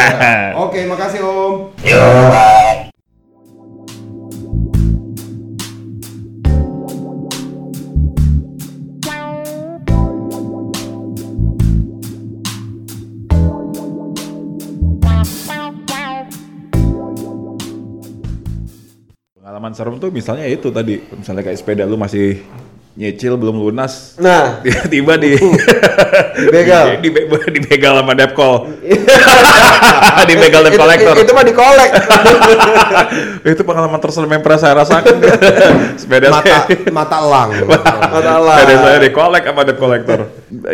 [0.68, 1.54] Oke, makasih Om.
[1.80, 2.92] Yo, bye.
[19.62, 22.42] Pengalaman serem tuh misalnya itu tadi, misalnya kayak sepeda lu masih
[22.98, 25.38] nyicil belum lunas, Nah, tiba-tiba di
[26.50, 26.98] Dibegal.
[26.98, 28.66] di, di, dibegal sama debt call.
[30.26, 31.14] dibegal debt itu, collector.
[31.14, 31.90] itu mah dikolek.
[33.54, 35.14] itu pengalaman terserem yang pernah saya rasakan.
[35.94, 37.50] sepeda Mata saya, mata elang.
[37.62, 38.54] Masalah.
[38.58, 40.20] sepeda saya dikolek sama debt collector.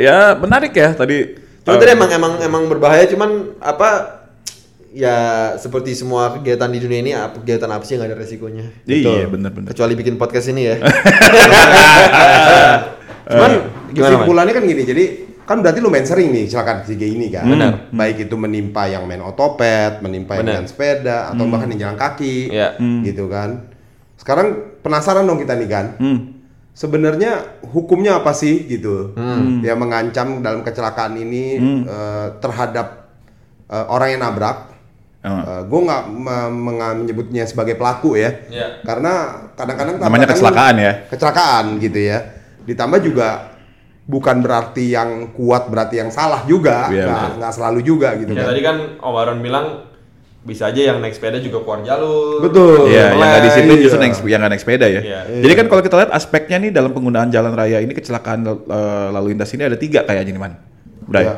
[0.00, 1.36] ya menarik ya tadi.
[1.60, 4.17] Cuma Eh, tadi emang emang emang berbahaya cuman apa
[4.92, 5.16] ya
[5.60, 8.64] seperti semua kegiatan di dunia ini apa- kegiatan apa sih yang nggak ada resikonya.
[8.88, 9.68] Iya benar-benar.
[9.72, 10.76] Kecuali bikin podcast ini ya.
[13.28, 13.52] cuman Man?
[13.92, 15.04] Kesimpulannya kan gini, jadi
[15.48, 17.44] kan berarti lu main sering nih kecelakaan ketiga ini kan.
[17.48, 17.72] Benar.
[17.92, 22.52] Baik itu menimpa yang main otopet, menimpa yang main sepeda, atau bahkan yang jalan kaki.
[22.52, 22.76] Iya.
[23.04, 23.68] Gitu kan.
[24.20, 25.86] Sekarang penasaran dong kita nih kan.
[25.96, 26.18] Hmm.
[26.76, 29.16] Sebenarnya hukumnya apa sih gitu?
[29.16, 29.64] Hmm.
[29.64, 33.08] Yang mengancam dalam kecelakaan ini eh, terhadap
[33.72, 34.77] eh, orang yang nabrak.
[35.30, 35.62] Oh.
[35.62, 38.80] gue nggak me- menga- menyebutnya sebagai pelaku ya, Iya.
[38.82, 39.12] karena
[39.52, 40.92] kadang-kadang Namanya tabrakan- kecelakaan ya.
[41.06, 42.18] kecelakaan gitu ya.
[42.64, 43.28] Ditambah juga
[44.04, 48.40] bukan berarti yang kuat berarti yang salah juga, Iya, nggak nggak selalu juga gitu Ya
[48.40, 48.46] kan.
[48.48, 49.66] tadi kan Om Baron bilang
[50.38, 52.40] bisa aja yang naik sepeda juga keluar jalur.
[52.40, 52.88] Betul.
[52.88, 53.82] Iya, yang nggak disiplin Iya.
[53.84, 55.00] justru naik, yang nggak naik sepeda ya.
[55.02, 55.20] Iya.
[55.44, 59.36] Jadi kan kalau kita lihat aspeknya nih dalam penggunaan jalan raya ini kecelakaan eh, lalu
[59.36, 60.54] lintas ini ada tiga kayaknya nih man.
[61.04, 61.24] Bray.
[61.24, 61.34] Iya.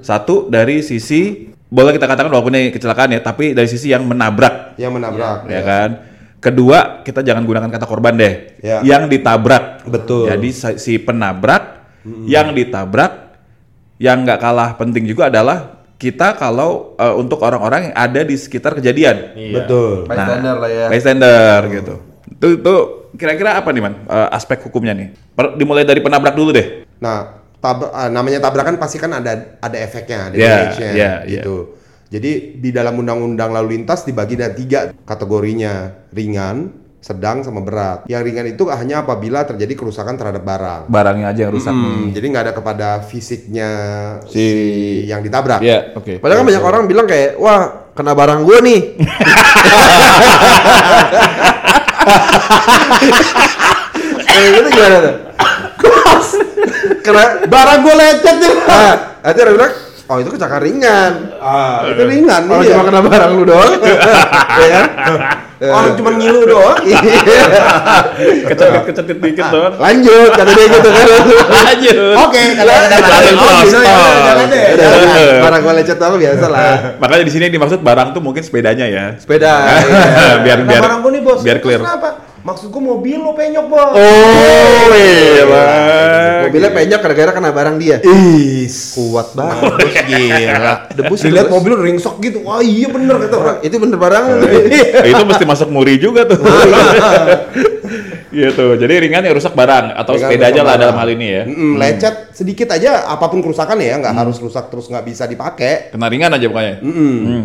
[0.00, 4.78] Satu dari sisi boleh kita katakan walaupun ini kecelakaan ya, tapi dari sisi yang menabrak,
[4.78, 5.38] Yang menabrak.
[5.50, 5.90] ya kan.
[6.38, 8.78] Kedua kita jangan gunakan kata korban deh, Iya.
[8.86, 9.82] yang ditabrak.
[9.82, 10.30] Betul.
[10.30, 11.82] Jadi si- penabrak,
[12.28, 13.34] yang ditabrak,
[13.96, 18.76] yang nggak kalah penting juga adalah kita kalau eh, untuk orang-orang yang ada di sekitar
[18.76, 19.34] kejadian.
[19.34, 19.52] Iya.
[19.58, 20.04] Betul.
[20.06, 20.86] Bystander lah ya.
[20.92, 21.94] Bystander gitu.
[22.28, 22.74] Itu itu
[23.14, 25.08] kira-kira apa nih man eh, aspek hukumnya nih?
[25.32, 26.84] Per- dimulai dari penabrak dulu deh.
[27.00, 31.80] Nah, tab- ah, namanya tabrakan pasti kan ada ada efeknya, ada Iya, damage-nya iya, gitu.
[32.12, 38.04] Jadi di dalam undang-undang lalu lintas dibagi dari tiga kategorinya, ringan, sedang, sama berat.
[38.06, 40.86] Yang ringan itu hanya apabila terjadi kerusakan terhadap barang.
[40.86, 41.72] Barangnya aja yang rusak.
[41.72, 43.70] Hmm, jadi nggak ada kepada fisiknya
[44.28, 45.64] si, Si- yang ditabrak.
[45.64, 46.20] Iya, oke.
[46.20, 48.80] Padahal kan banyak orang bilang kayak, wah kena barang gue nih.
[54.24, 55.14] Kayak gitu gimana tuh?
[57.04, 58.54] Kena Barang gue lecet nih.
[58.64, 59.74] Nah, nanti orang bilang,
[60.08, 61.12] oh itu kecelakaan ringan.
[61.36, 62.72] Ah, itu ringan Orang iya.
[62.72, 63.72] cuma kena barang lu doang.
[64.60, 64.88] ya kan?
[65.64, 66.76] Orang cuma ngilu doang.
[66.84, 68.48] Iya.
[68.52, 69.74] Kecetit-kecetit dikit doang.
[69.76, 71.04] Lanjut, kata dia gitu kan.
[71.44, 72.14] Lanjut.
[72.24, 72.72] Oke, ada.
[73.36, 74.48] Oh, Jangan.
[75.44, 76.72] barang gue lecet apa biasa lah.
[77.00, 79.04] Makanya di sini yang dimaksud barang tuh mungkin sepedanya ya.
[79.20, 79.54] Sepeda.
[79.84, 80.40] iya.
[80.40, 81.80] biar Nah, biar nih biar clear.
[82.44, 83.96] Maksud gue mobil lo penyok bos.
[83.96, 85.48] Oh, iya.
[86.44, 88.04] Mobilnya penyok gara-gara kena barang dia.
[88.04, 88.92] Is.
[88.92, 89.72] Kuat banget.
[89.72, 90.74] Bos, gila.
[90.92, 92.44] Debus Dilihat mobil ringsok gitu.
[92.44, 93.56] Wah iya bener kata orang.
[93.64, 94.24] Itu bener barang.
[95.08, 96.36] itu mesti masuk muri juga tuh.
[98.28, 98.64] Gitu.
[98.76, 100.82] Jadi ringan ya rusak barang atau Ringan sepeda aja lah barang.
[100.84, 101.42] dalam hal ini ya.
[101.48, 105.94] Mm-mm, lecet sedikit aja apa pun kerusakan ya nggak harus rusak terus nggak bisa dipakai.
[105.96, 106.82] Kena ringan aja pokoknya.
[106.82, 107.14] Mm-mm.
[107.24, 107.44] Hmm.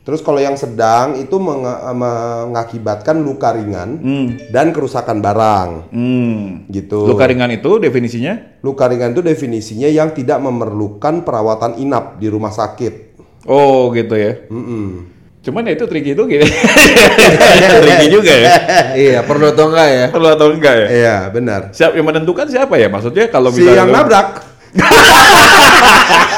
[0.00, 4.00] Terus kalau yang sedang itu meng- mengakibatkan luka ringan
[4.48, 6.64] dan kerusakan barang Hmm.
[6.66, 7.04] gitu.
[7.04, 8.58] Luka ringan itu definisinya?
[8.60, 13.20] Luka ringan itu definisinya yang tidak memerlukan perawatan inap di rumah sakit.
[13.44, 14.40] Oh gitu ya.
[14.46, 15.08] Mm-mm.
[15.40, 16.44] Cuman ya itu tricky itu gitu.
[17.82, 18.52] tricky juga ya.
[18.94, 20.06] iya, perlu atau enggak ya?
[20.08, 20.88] Perlu atau enggak ya?
[20.90, 21.60] Iya benar.
[21.70, 22.88] Siap yang menentukan siapa ya?
[22.88, 24.28] Maksudnya kalau Si misalnya yang lu- nabrak.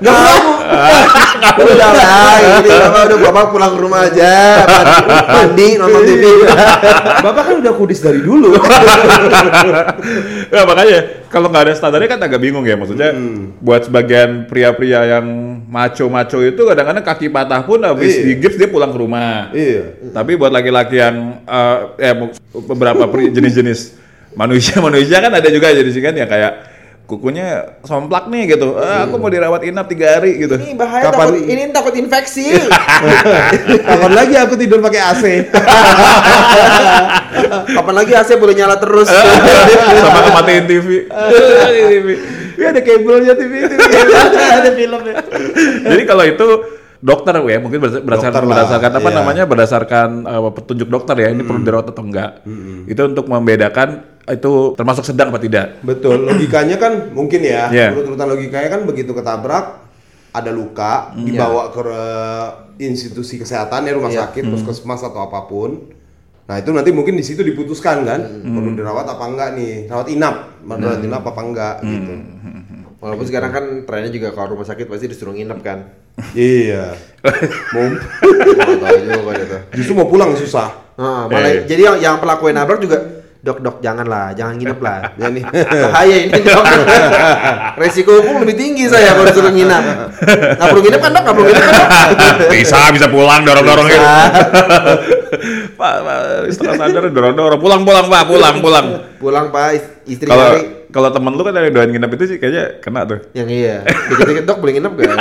[0.00, 0.48] Gak mau.
[1.60, 4.32] udah lah, ini bapak udah bapak pulang ke rumah aja,
[5.28, 6.24] mandi, nonton TV.
[7.20, 8.56] Bapak kan udah kudis dari dulu.
[10.48, 13.12] ya makanya kalau nggak ada standarnya kan agak bingung ya maksudnya
[13.60, 15.26] buat sebagian pria-pria yang
[15.68, 18.24] maco-maco itu kadang-kadang kaki patah pun habis Iya.
[18.24, 19.52] di gips dia pulang ke rumah.
[19.52, 20.00] iya.
[20.10, 22.14] Tapi buat laki-laki yang eh eh,
[22.66, 23.94] beberapa jenis-jenis
[24.32, 26.69] manusia-manusia kan ada juga jenis kan yang kayak
[27.10, 27.46] kukunya
[27.82, 28.78] somplak nih gitu.
[28.78, 30.54] "Ah, aku mau dirawat inap tiga hari gitu.
[30.54, 32.54] Ini bahaya Kapan- takut, ini takut infeksi.
[33.90, 35.24] Kapan lagi aku tidur pakai AC?
[37.74, 39.10] Kapan lagi AC boleh nyala terus?
[40.02, 40.88] Sama kematiin TV.
[41.10, 42.08] Matiin TV.
[42.60, 43.80] Iya ada kabelnya TV TV.
[44.30, 45.14] Ada filmnya.
[45.82, 46.48] Jadi kalau itu
[47.00, 49.16] dokter ya mungkin berdas- berdasarkan Dokter lah, berdasarkan apa iya.
[49.16, 52.44] namanya berdasarkan uh, petunjuk dokter ya ini perlu dirawat atau enggak.
[52.84, 53.88] Itu untuk membedakan
[54.28, 55.80] itu termasuk sedang apa tidak.
[55.80, 57.72] Betul, logikanya kan mungkin ya.
[57.72, 57.96] Iya.
[57.96, 59.80] Urut-urutan logikanya kan begitu ketabrak
[60.30, 62.48] ada luka dibawa ke eh,
[62.86, 64.28] institusi kesehatan ya rumah Iya.
[64.28, 65.90] sakit, puskesmas atau apa pun.
[66.46, 69.86] Nah, itu nanti mungkin di situ diputuskan kan, perlu dirawat apa enggak nih?
[69.86, 70.36] Rawat inap,
[70.66, 72.14] rawat inap apa enggak gitu.
[73.00, 75.78] Walaupun sekarang kan trennya juga kalau rumah sakit pasti disuruh nginep kan.
[76.36, 76.92] Iya.
[77.72, 79.60] mau tuh.
[79.72, 80.68] justru mau pulang susah.
[81.00, 81.64] Heeh, malah Eh.
[81.64, 83.00] jadi yang, yang pelaku yang nabrak juga
[83.40, 84.98] dok dok jangan lah, jangan nginep lah.
[85.20, 85.40] Ya nih.
[85.48, 86.60] Bahaya ini dok.
[87.80, 89.84] Resiko hukum lebih tinggi saya kalau disuruh nginep.
[90.60, 91.22] Nggak perlu nginep kan dok?
[91.24, 91.88] Nggak perlu nginep kan dok?
[92.52, 94.12] bisa bisa pulang dorong-dorong Bisa.
[95.80, 96.18] Pak, pak
[96.52, 98.86] setelah sadar dorong-dorong pulang pulang Pak, pulang pulang.
[99.16, 100.79] Pulang pak is- istri Kalau.
[100.90, 103.18] Kalau temen lu kan ada yang doain nginep itu sih kayaknya kena tuh.
[103.34, 103.76] Yang iya.
[103.86, 105.18] Dikit-dikit dok boleh nginep gak?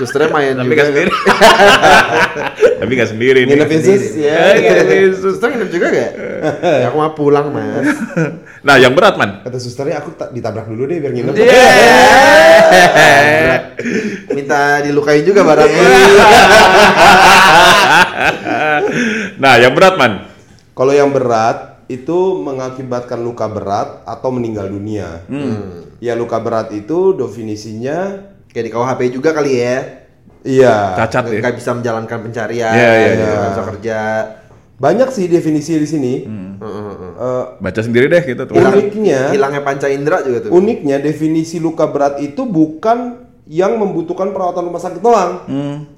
[0.00, 0.76] Susternya main Tapi juga.
[0.76, 1.10] nggak sendiri.
[2.80, 3.52] Tapi nggak sendiri nih.
[3.56, 4.16] Nginep Yesus.
[4.16, 5.20] Ya, nginep Yesus.
[5.20, 6.10] Suster nginep juga gak?
[6.60, 7.88] ya, aku mau pulang mas.
[8.62, 9.42] Nah, yang berat man.
[9.42, 11.34] Kata susternya aku tak ditabrak dulu deh biar nginep.
[14.38, 15.82] Minta dilukai juga barangnya.
[19.42, 20.30] nah, yang berat man.
[20.78, 25.24] Kalau yang berat itu mengakibatkan luka berat atau meninggal dunia.
[25.98, 29.76] Ya luka berat itu definisinya Kayak di KUHP juga kali ya.
[30.42, 30.92] iya.
[30.94, 31.40] Cacat ya.
[31.40, 33.32] Nggak bisa menjalankan pencarian, Iya, iya, gitu, iya.
[33.32, 33.98] nggak bisa kerja.
[34.76, 36.14] Banyak sih definisi di sini.
[36.58, 37.12] Heeh, heeh.
[37.16, 38.52] Eh, Baca sendiri deh gitu tuh.
[38.52, 40.50] Uniknya- hilangnya panca indera juga tuh.
[40.52, 45.32] uniknya definisi luka berat itu bukan yang membutuhkan perawatan rumah sakit doang.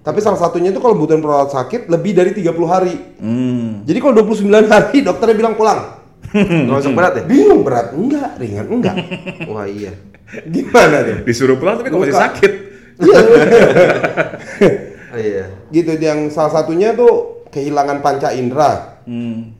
[0.00, 2.94] Tapi salah satunya itu kalau butuhin perawatan sakit lebih dari 30 hari.
[3.20, 3.84] Hmm.
[3.84, 5.80] Jadi kalau 29 hari dokternya bilang pulang.
[6.34, 7.22] Nggak masuk berat ya?
[7.28, 7.92] Bingung berat?
[7.94, 8.96] Enggak, ringan enggak.
[9.52, 9.92] Wah iya.
[10.48, 11.16] Gimana nih?
[11.22, 12.52] Disuruh pulang tapi kok masih sakit.
[15.14, 15.44] Oh, iya.
[15.70, 19.52] Gitu yang salah satunya tuh kehilangan panca indera, Hmm.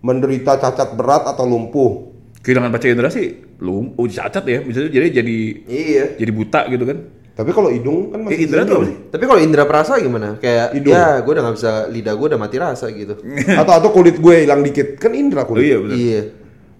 [0.00, 2.14] menderita cacat berat atau lumpuh.
[2.40, 6.04] Kehilangan panca indera sih lum, oh cacat ya, bisa jadi jadi Iya.
[6.16, 6.98] jadi buta gitu kan.
[7.34, 8.78] Tapi kalau hidung kan Eh, masih tuh senyum.
[8.78, 8.96] apa sih?
[9.10, 10.38] Tapi kalau indera perasa gimana?
[10.38, 10.94] Kayak Hidung.
[10.94, 13.14] ya gue udah nggak bisa lidah gue udah mati rasa gitu.
[13.60, 15.66] atau atau kulit gue hilang dikit kan indera Oh kulit.
[15.66, 15.96] iya benar.
[15.96, 16.22] iya.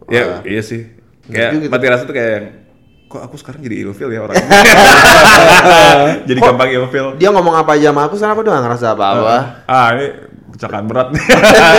[0.06, 0.40] Ya, Wah.
[0.44, 0.86] iya sih.
[1.26, 1.66] Kayak gitu.
[1.68, 2.46] mati rasa tuh kayak yang,
[3.04, 4.36] kok aku sekarang jadi ilfil ya orang.
[6.28, 7.06] jadi gampang ilfil.
[7.16, 9.36] Dia ngomong apa aja sama aku sekarang aku udah nggak ngerasa apa-apa.
[9.64, 10.06] Ah, ini
[10.54, 11.24] kecelakaan berat nih.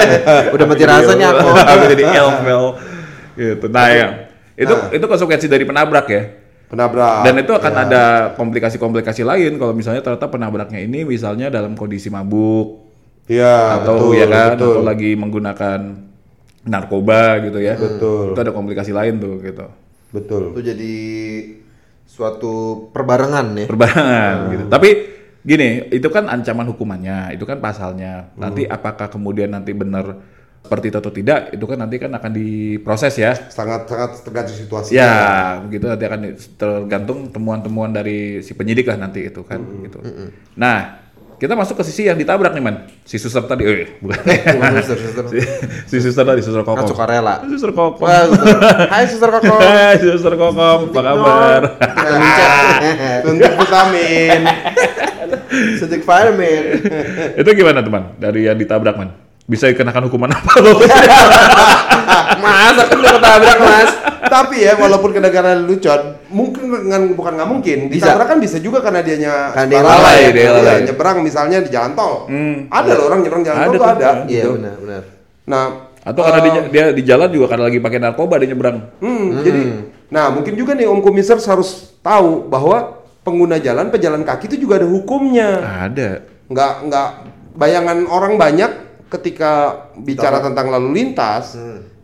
[0.56, 1.48] udah mati rasa nih aku.
[1.48, 2.64] aku jadi ilfil.
[3.36, 3.66] Gitu.
[3.68, 4.08] Nah, ya.
[4.56, 6.22] Itu itu konsekuensi dari penabrak ya.
[6.66, 7.24] Penabrak.
[7.24, 7.82] Dan itu akan Ya.
[7.86, 8.04] ada
[8.34, 12.82] komplikasi-komplikasi lain kalau misalnya ternyata penabraknya ini misalnya dalam kondisi mabuk
[13.26, 14.74] Iya, atau betul, ya kan betul.
[14.74, 15.80] atau lagi menggunakan
[16.66, 17.74] narkoba gitu ya.
[17.78, 18.34] Betul.
[18.34, 19.66] Itu ada komplikasi lain tuh gitu.
[20.14, 20.54] Betul.
[20.54, 20.94] Itu jadi
[22.06, 22.54] suatu
[22.94, 23.66] perbarengan ya.
[23.66, 24.64] Perbarengan gitu.
[24.70, 24.90] Tapi
[25.42, 28.34] gini, itu kan ancaman hukumannya, itu kan pasalnya.
[28.34, 28.42] Hmm.
[28.46, 30.22] Nanti apakah kemudian nanti benar
[30.66, 33.38] seperti itu atau tidak, itu kan nanti kan akan diproses ya.
[33.48, 34.98] Sangat sangat tergantung situasi.
[34.98, 35.14] Ya,
[35.62, 36.20] begitu nanti akan
[36.58, 39.86] tergantung temuan-temuan dari si penyidik lah nanti itu kan Hmm.
[39.86, 40.02] gitu.
[40.56, 41.06] Nah,
[41.36, 44.16] kita masuk ke sisi yang ditabrak nih man, si suster tadi, eh bukan.
[44.80, 45.26] Suster, suster.
[45.28, 45.40] si,
[45.86, 46.80] si suster tadi, suster kokom.
[46.80, 47.44] Kan sukarela.
[47.46, 48.08] Suster kokom.
[48.88, 49.56] Hai suster koko.
[49.62, 50.56] Hai suster kokom,
[50.88, 51.62] apa kabar?
[53.28, 54.42] Suntik vitamin.
[55.76, 56.64] Suntik fireman.
[57.36, 58.16] itu gimana teman?
[58.16, 59.12] Dari yang ditabrak man?
[59.46, 60.74] Bisa dikenakan hukuman apa lo?
[62.44, 63.92] Masa kan udah ketabrak mas?
[64.26, 67.78] Tapi ya walaupun ke negara lelucon, mungkin dengan bukan nggak mungkin.
[67.94, 68.10] Bisa.
[68.10, 70.78] Ditabrak kan bisa juga karena dianya Karena dia lalai, dia Iya, lalai.
[70.90, 72.26] nyebrang misalnya di jalan tol.
[72.26, 72.66] Hmm.
[72.74, 74.10] Ada loh orang nyebrang jalan Ada tol tuh ada.
[74.26, 74.50] Iya gitu.
[74.58, 75.04] benar benar.
[75.46, 75.66] Nah,
[76.02, 78.78] Atau karena dia, dia di jalan juga karena lagi pakai narkoba dia nyebrang.
[79.02, 79.62] Hmm, jadi
[80.06, 84.82] nah mungkin juga nih Om Komisaris harus tahu bahwa pengguna jalan pejalan kaki itu juga
[84.82, 85.62] ada hukumnya.
[85.86, 86.26] Ada.
[86.50, 87.10] Nggak nggak
[87.58, 88.85] bayangan orang banyak
[89.20, 91.56] ketika bicara tentang lalu lintas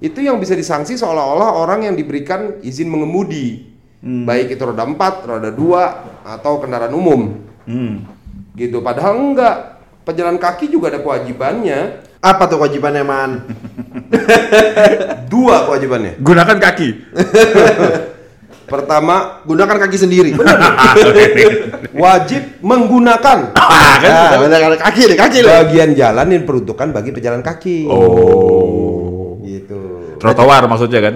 [0.01, 3.69] itu yang bisa disanksi seolah-olah orang yang diberikan izin mengemudi.
[4.01, 7.37] Baik itu roda 4, roda 2 atau kendaraan umum.
[7.69, 8.01] Hmm.
[8.57, 8.81] Gitu.
[8.81, 9.57] Padahal enggak.
[10.01, 12.01] Pejalan kaki juga ada kewajibannya.
[12.17, 13.45] Apa tuh kewajibannya man?
[15.33, 16.17] Dua kewajibannya.
[16.17, 16.89] Gunakan kaki.
[18.73, 20.33] Pertama, Gunakan kaki sendiri.
[21.93, 24.11] wajib menggunakan Ah, kan?
[24.31, 25.49] Ah, kaki deh kaki deh.
[25.49, 27.87] bagian jalan yang diperuntukkan bagi pejalan kaki.
[27.87, 29.37] Oh.
[29.41, 29.79] Gitu.
[30.17, 31.15] Trotoar maksudnya kan?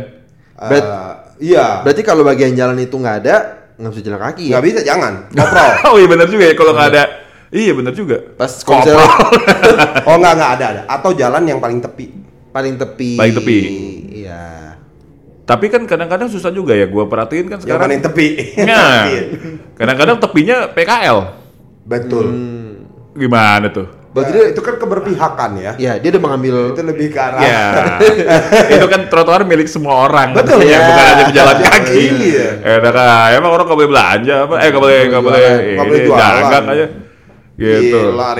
[0.67, 0.91] Bet-
[1.39, 1.81] iya.
[1.83, 3.35] Berarti kalau bagian jalan itu nggak ada,
[3.77, 4.53] nggak bisa jalan kaki ya?
[4.57, 5.13] Nggak bisa, jangan.
[5.29, 5.69] Koprol.
[5.93, 7.03] oh iya benar juga ya kalau nggak ada.
[7.55, 8.17] Iya benar juga.
[8.35, 9.05] Pas misalnya
[10.09, 10.81] oh enggak, enggak ada, ada.
[10.89, 12.07] Atau jalan yang paling tepi.
[12.49, 13.19] paling tepi.
[13.19, 13.57] Paling tepi.
[14.23, 14.64] Iya.
[15.45, 16.85] Tapi kan kadang-kadang susah juga ya.
[16.85, 17.81] Gua perhatiin kan Yang sekarang.
[17.85, 18.27] paling tepi.
[18.65, 19.21] Nah, Iya.
[19.77, 21.17] kadang-kadang tepinya PKL.
[21.85, 22.25] Betul.
[23.13, 23.87] Gimana tuh?
[24.09, 25.71] Berarti dia- itu kan keberpihakan ya.
[25.75, 27.41] Ya, dia udah mengambil Itu lebih ke arah.
[27.43, 27.99] Ya,
[28.79, 30.31] itu kan trotoar milik semua orang.
[30.31, 30.87] Betul, ya, ya.
[30.87, 32.03] bukan hanya pejalan kaki.
[32.23, 32.47] Iya.
[32.79, 34.55] Enak ah, emang orang nggak boleh belanja apa?
[34.63, 35.43] Eh nggak boleh nggak boleh
[35.75, 36.85] Nggak boleh dagang aja.
[37.55, 37.99] Gitu.
[37.99, 38.29] Gila,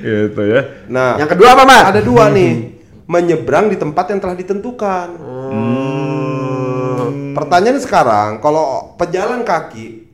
[0.00, 0.60] gitu ya.
[0.88, 1.84] Nah, Yang kedua apa, Mas?
[1.88, 2.79] ada dua nih.
[3.10, 5.08] Menyeberang di tempat yang telah ditentukan.
[7.30, 10.06] Pertanyaannya sekarang, kalau pejalan kaki,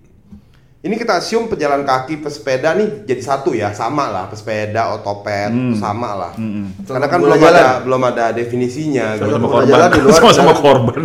[0.81, 6.15] ini kita assume pejalan kaki pesepeda nih jadi satu ya, sama lah pesepeda, otopet, sama
[6.15, 6.33] lah.
[6.79, 7.53] Karena kan belum jalan.
[7.55, 9.17] ada belum ada definisinya.
[9.17, 9.29] gitu.
[9.29, 9.69] Sama-sama pengguna korban.
[9.69, 10.63] jalan di luar Sama-sama jalan.
[10.63, 11.01] korban.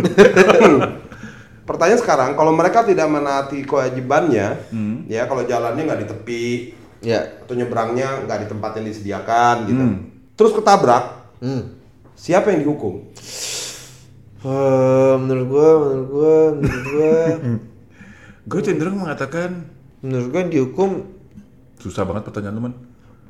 [1.68, 4.46] Pertanyaan sekarang, kalau mereka tidak menaati kewajibannya,
[5.06, 6.44] ya kalau jalannya nggak di tepi
[7.02, 7.18] Ya.
[7.42, 9.84] atau nyebrangnya nggak di tempat yang disediakan gitu,
[10.32, 11.04] terus ketabrak,
[11.42, 11.81] Hmm.
[12.22, 13.02] Siapa yang dihukum?
[14.42, 17.14] Eh, menurut gua, menurut gua, menurut gua,
[18.50, 19.70] Gue cenderung mengatakan
[20.02, 20.90] menurut gua yang dihukum,
[21.78, 22.74] susah banget pertanyaan teman.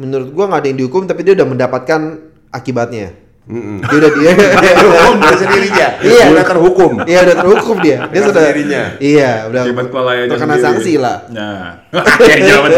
[0.01, 2.01] menurut gua nggak ada yang dihukum, tapi dia udah mendapatkan
[2.49, 3.13] akibatnya.
[3.43, 3.83] Mm-mm.
[3.83, 4.31] Dia udah dia.
[4.79, 5.89] Dihukum dia sendirinya.
[5.99, 6.25] Iya.
[6.31, 6.93] Udah terhukum.
[7.03, 7.99] Iya udah terhukum dia.
[7.99, 8.43] Dia Dengan sudah.
[8.47, 8.83] sendirinya.
[9.03, 9.63] Iya udah.
[9.67, 10.63] Terkena sendiri.
[10.63, 11.17] sanksi lah.
[11.27, 11.83] Nah,
[12.47, 12.71] jawaban.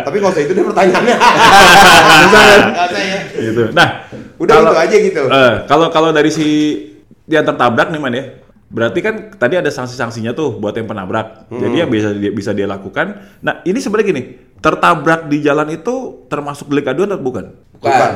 [0.00, 1.12] Tapi usah itu deh pertanyaannya.
[1.12, 1.18] Ya.
[3.36, 3.62] gitu.
[3.76, 3.88] Nah,
[4.38, 5.22] Udah kalau- itu aja gitu.
[5.26, 6.46] eh, kalau kalau dari si
[7.24, 8.24] yang tertabrak nih man ya,
[8.68, 11.48] berarti kan tadi ada sanksi-sanksinya tuh buat yang penabrak.
[11.48, 11.60] Hmm.
[11.60, 13.38] Jadi yang bisa dia, bisa dia lakukan.
[13.40, 14.22] Nah, ini sebenarnya gini,
[14.58, 17.44] tertabrak di jalan itu termasuk delik aduan atau bukan?
[17.80, 18.12] Bukan.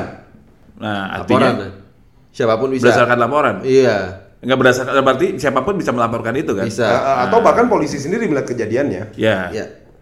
[0.79, 1.43] Nah, Laporan.
[1.55, 1.67] artinya
[2.29, 2.87] Siapa pun bisa.
[2.87, 3.55] berdasarkan laporan.
[3.65, 3.97] Iya.
[4.39, 6.63] Enggak berdasarkan berarti siapa pun bisa melaporkan itu kan?
[6.63, 6.87] Bisa.
[6.87, 9.11] Eh, atau bahkan polisi sendiri melihat kejadiannya.
[9.19, 9.51] Ya.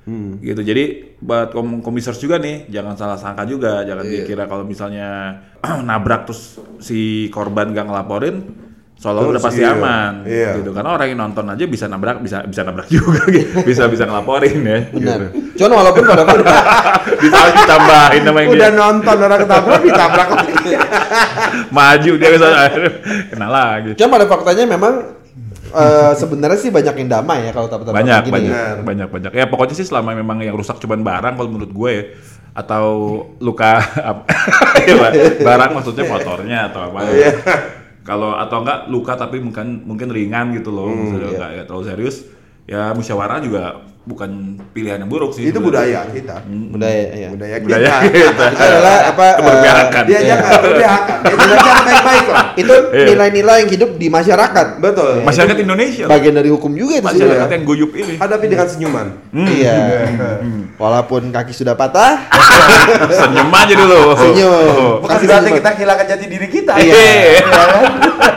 [0.07, 0.39] Iya.
[0.47, 0.83] gitu jadi
[1.19, 4.23] buat kom komisaris juga nih jangan salah sangka juga jangan Iya.
[4.23, 5.35] dikira kalau misalnya
[5.83, 8.39] nabrak terus si korban gak ngelaporin
[8.95, 9.75] soalnya udah pasti iya.
[9.75, 10.57] aman Iya.
[10.57, 13.61] gitu karena orang yang nonton aja bisa nabrak bisa bisa nabrak juga gitu.
[13.61, 15.17] bisa bisa ngelaporin ya Benar.
[15.27, 15.27] gitu.
[15.59, 16.23] Cuman walaupun pada
[17.23, 20.53] bisa ditambahin nama yang Udah dia nonton orang ketabrak ditabrak lagi.
[21.75, 22.47] maju dia bisa
[23.27, 24.93] kena lagi Cuma pada faktanya memang
[25.77, 28.33] eh, sebenarnya sih banyak yang damai ya kalau tak banyak gini.
[28.33, 28.77] banyak Benar.
[28.83, 32.03] banyak banyak ya pokoknya sih selama memang yang rusak cuman barang kalau menurut gue ya
[32.53, 32.85] atau
[33.37, 33.77] luka
[34.81, 34.95] ya,
[35.39, 37.31] barang maksudnya motornya atau apa Iya.
[38.01, 41.35] kalau atau enggak luka tapi mungkin mungkin ringan gitu loh Hmm, misalnya iya.
[41.35, 42.15] enggak, enggak terlalu serius
[42.65, 43.63] ya musyawarah juga
[44.07, 44.31] bukan
[44.71, 46.39] pilihan yang buruk sih Itu budaya kita.
[46.47, 47.29] Budaya ya.
[47.29, 47.67] Budaya kita.
[47.75, 50.27] budaya kita Itu adalah apa keberpihakan Dia Iya.
[50.31, 51.17] jangan keberpihakan.
[51.19, 52.45] Dia jangan baik-baik lah.
[52.63, 53.05] itu Iya.
[53.05, 54.67] nilai-nilai yang hidup di masyarakat.
[54.79, 55.11] Betul.
[55.21, 56.11] masyarakat Indonesia loh.
[56.13, 57.53] Bagian dari hukum juga itu masyarakat sebenarnya.
[57.53, 59.07] yang guyup ini Hadapi dengan senyuman.
[59.35, 59.75] Iya.
[60.77, 62.21] Walaupun kaki sudah patah,
[63.09, 65.01] senyum aja dulu senyum.
[65.01, 66.73] Bukan Kasih berarti kita kehilangan jati diri kita.
[66.77, 67.43] Iya.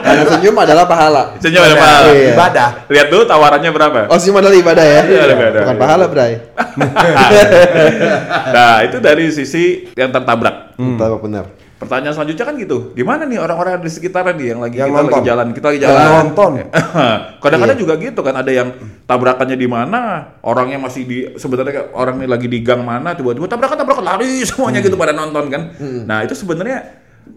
[0.01, 1.23] Karena senyum adalah pahala.
[1.39, 1.85] senyum ada Ibadah.
[1.85, 2.33] pahala Iya.
[2.33, 2.69] Ibadah.
[2.89, 5.01] lihat dulu tawarannya berapa Oh, senyum adalah ibadah ya?
[5.05, 5.60] Iya, ibadah.
[5.63, 6.33] Bukan pahala, Bray.
[8.55, 11.45] nah itu dari sisi yang tertabrak Tahu benar.
[11.77, 15.09] Pertanyaan selanjutnya kan gitu, gimana nih orang-orang di sekitaran nih yang lagi Yang kita lagi
[15.09, 15.25] nonton.
[15.25, 16.05] jalan, kita lagi Yang jalan.
[16.13, 16.51] nonton.
[17.43, 17.83] Kadang-kadang Iya.
[17.83, 18.69] juga gitu kan ada yang
[19.03, 20.01] tabrakannya di mana,
[20.41, 24.29] orangnya masih di sebenarnya kayak orang ini lagi di gang mana, tiba-tiba tabrakan tabrakan lari
[24.49, 25.63] semuanya gitu pada nonton kan.
[26.05, 26.85] Nah itu sebenarnya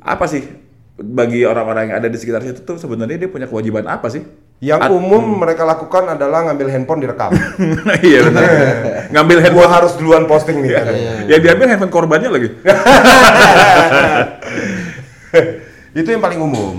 [0.03, 0.43] apa sih
[0.93, 4.27] bagi orang-orang yang ada di sekitar situ tuh sebenarnya dia punya kewajiban apa sih?
[4.63, 7.31] Yang umum mereka lakukan adalah ngambil handphone direkam.
[8.07, 8.43] Iya benar.
[9.11, 9.71] Ngambil Gua handphone.
[9.75, 10.71] harus duluan posting nih.
[10.71, 11.11] katanya.
[11.27, 12.49] Ya diambil handphone korbannya lagi.
[15.93, 16.75] Itu yang paling umum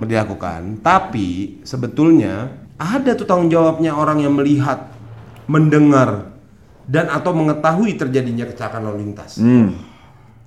[0.00, 0.80] dilakukan.
[0.80, 4.90] Tapi sebetulnya ada tuh tanggung jawabnya orang yang melihat,
[5.46, 6.32] mendengar,
[6.86, 9.38] dan atau mengetahui terjadinya kecelakaan lalu lintas.
[9.38, 9.74] Hmm.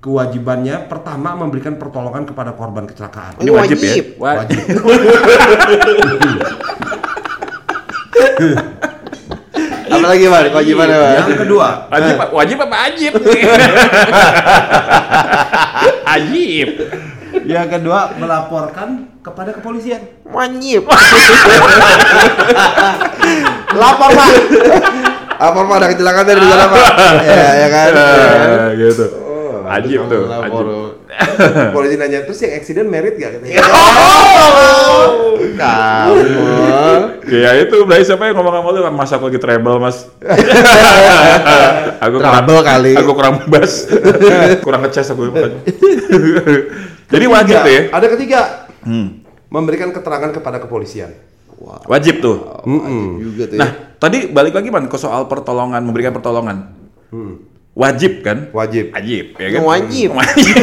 [0.00, 3.36] Kewajibannya pertama memberikan pertolongan kepada korban kecelakaan.
[3.36, 3.92] Ini wajib, ya.
[3.92, 4.16] Wajib.
[4.16, 4.56] Wa- Wajib.
[9.90, 11.10] Apalagi Pak, kewajibannya Pak.
[11.12, 12.28] Yang kedua, Wajib, Pak.
[12.32, 13.12] wajib apa ajib?
[16.16, 16.68] ajib.
[17.44, 18.88] yang kedua melaporkan
[19.20, 20.00] kepada kepolisian.
[20.24, 20.88] Wajib.
[23.76, 24.30] Lapor pak.
[25.36, 26.92] Apa Pak ada kecelakaan dari jalan Pak?
[27.20, 27.92] Ya, ya kan.
[27.92, 29.06] Eh, gitu.
[29.70, 30.26] Ajib tuh.
[30.26, 30.66] Ajib.
[31.70, 33.62] Polisi nanya terus yang accident merit gak katanya?
[35.60, 36.16] Kamu.
[37.30, 38.80] Ya itu, berarti siapa yang ngomong sama lu?
[38.90, 40.08] Mas aku lagi treble, Mas.
[42.04, 42.92] aku kurang, Trouble kali.
[42.96, 43.86] Aku kurang bebas.
[44.60, 45.30] kurang ngecas aku.
[47.10, 47.82] Jadi wajib tuh ya.
[47.92, 48.40] Ada ketiga,
[48.80, 49.20] Hmm.
[49.52, 51.12] memberikan keterangan kepada kepolisian.
[51.84, 52.64] Wajib tuh.
[52.64, 53.20] Mm-mm.
[53.20, 53.60] Juga tuh ya.
[53.60, 56.72] Nah, tadi balik lagi man ke soal pertolongan, memberikan pertolongan.
[57.70, 58.50] Wajib kan?
[58.50, 58.90] Wajib.
[58.90, 59.60] Wajib, ya kan?
[59.62, 60.08] Wajib.
[60.12, 60.54] Wajib.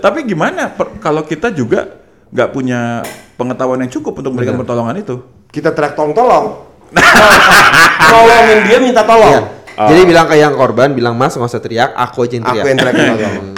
[0.00, 3.04] Tapi gimana per- kalau kita juga nggak punya
[3.36, 5.20] pengetahuan yang cukup untuk memberikan pertolongan itu?
[5.46, 6.46] Kita teriak tolong tolong.
[8.06, 9.08] Tolongin dia minta Iya.
[9.08, 9.34] tolong.
[9.76, 12.64] Jadi bilang ke yang korban, bilang Mas nggak usah teriak, aku aja yang Aku teriak.
[12.64, 13.44] yang teriak minta tolong.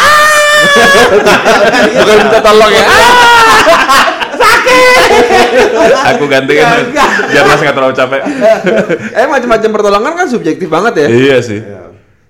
[1.94, 2.84] Bukan minta tolong ya.
[6.08, 6.66] Aku gantiin
[7.28, 8.20] biar Mas nggak terlalu capek.
[9.12, 11.08] eh macam-macam pertolongan kan subjektif banget ya.
[11.08, 11.60] iya sih.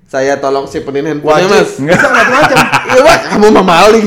[0.09, 1.53] Saya tolong simpenin handphonenya.
[1.53, 1.77] Mas.
[1.77, 2.57] Bisa macam-macam.
[2.89, 4.07] Iya Mas, kamu mah maling.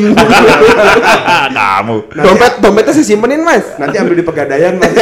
[1.62, 1.96] Kamu.
[2.10, 3.78] Dompet dompetnya saya simpenin Mas.
[3.78, 4.90] Nanti ambil di pegadaian mas.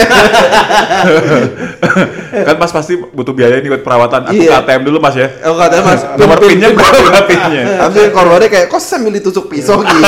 [2.52, 4.28] kan Mas pasti butuh biaya nih buat perawatan.
[4.28, 4.60] Aku Iya.
[4.60, 5.32] ATM dulu Mas ya.
[5.48, 6.04] Oh katanya Mas.
[6.20, 7.64] Nomor pinnya berapa pinnya?
[7.88, 10.04] Habis itu korbannya kayak kok sambil ditusuk pisau gitu.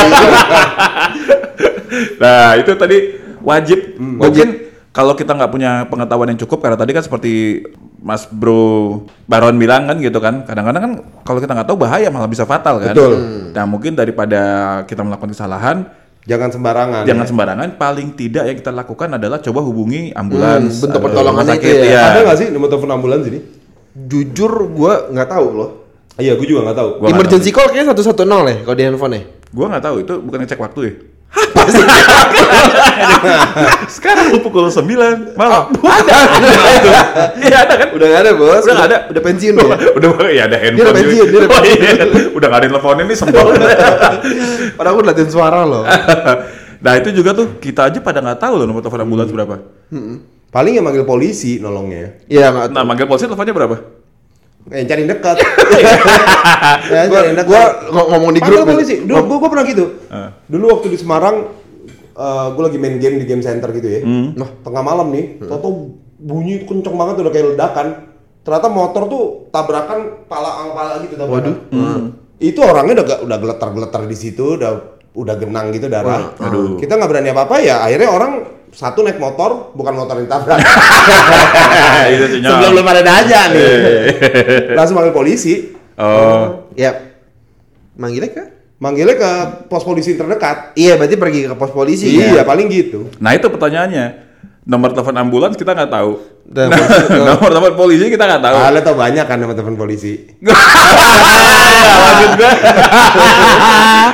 [2.19, 2.97] Nah itu tadi
[3.39, 3.95] wajib.
[3.95, 4.19] Hmm.
[4.19, 7.63] Mungkin kalau kita nggak punya pengetahuan yang cukup karena tadi kan seperti
[8.03, 10.43] Mas Bro Baron bilang kan gitu kan.
[10.43, 12.91] Kadang-kadang kan kalau kita nggak tahu bahaya malah bisa fatal kan.
[12.91, 13.13] Betul.
[13.55, 14.41] Nah mungkin daripada
[14.83, 15.87] kita melakukan kesalahan,
[16.21, 17.03] Jangan sembarangan.
[17.07, 17.29] jangan ya.
[17.29, 17.67] sembarangan.
[17.79, 20.77] Paling tidak yang kita lakukan adalah coba hubungi ambulans.
[20.77, 21.83] Hmm, bentuk rumah itu ya.
[21.87, 22.03] iya.
[22.11, 23.39] Ada nggak sih nomor telepon ambulans ini?
[23.95, 25.69] Jujur gua nggak tahu loh.
[26.19, 26.89] Iya, gue juga nggak tahu.
[26.99, 28.11] Gua nggak Emergency call kayaknya 110
[28.51, 29.21] ya kalau di handphone ya.
[29.55, 30.93] Gua nggak tahu itu bukan ngecek waktu ya.
[33.95, 34.83] Sekarang pukul 9
[35.39, 35.63] malam.
[35.71, 36.19] Ada.
[37.39, 37.87] Iya ada kan?
[37.95, 38.63] Udah nggak ada bos.
[38.67, 38.97] Udah nggak ada.
[39.11, 39.77] Udah pensiun ya.
[39.97, 40.83] udah ya ada handphone.
[40.83, 42.05] udah pensiun, dia udah Oh, iya.
[42.35, 43.47] udah nggak ada yang teleponin nih sembol.
[44.77, 45.83] Padahal aku latihan suara loh.
[46.81, 49.55] nah itu juga tuh kita aja pada nggak tahu loh nomor telepon ambulans berapa.
[50.51, 52.27] Paling yang manggil polisi nolongnya.
[52.27, 52.67] Iya.
[52.71, 54.00] Nah manggil polisi teleponnya berapa?
[54.69, 55.35] Eh, cari dekat.
[56.93, 57.49] ya, Gua, cari yang dekat.
[57.49, 59.01] gua ng- ngomong di grup polisi.
[59.01, 59.85] Dulu gua, gua pernah gitu.
[60.07, 60.29] Ah.
[60.45, 61.35] Dulu waktu di Semarang
[62.11, 63.99] eh gua lagi main game di game center gitu ya.
[64.35, 67.87] Nah, tengah malam nih, toto bunyi kenceng banget udah kayak ledakan.
[68.41, 71.53] Ternyata motor tuh tabrakan pala sama pala gitu tabrakan.
[72.37, 74.71] Itu orangnya udah udah geletar-geletar di situ, udah
[75.11, 76.33] udah genang gitu darah.
[76.37, 76.77] Aduh.
[76.77, 77.83] Kita nggak berani apa-apa ya.
[77.83, 78.31] Akhirnya orang
[78.71, 80.59] satu naik motor, bukan motor yang tabrak.
[82.39, 83.67] Sebelum belum ada aja nih.
[84.73, 85.75] Langsung panggil polisi.
[85.99, 86.71] Oh.
[86.79, 87.11] Ya.
[87.99, 88.43] Manggilnya ke?
[88.81, 89.31] Manggilnya ke
[89.69, 90.73] pos polisi terdekat.
[90.73, 92.09] Iya, berarti pergi ke pos polisi.
[92.15, 92.43] Iya, ya?
[92.47, 93.11] paling gitu.
[93.19, 94.30] Nah itu pertanyaannya.
[94.61, 96.21] Nomor telepon ambulans kita nggak tahu.
[96.53, 96.69] Nah,
[97.33, 98.57] nomor telepon polisi kita nggak tahu.
[98.61, 100.13] Kalian tau banyak kan teman-teman polisi.
[102.11, 102.51] maksud gue.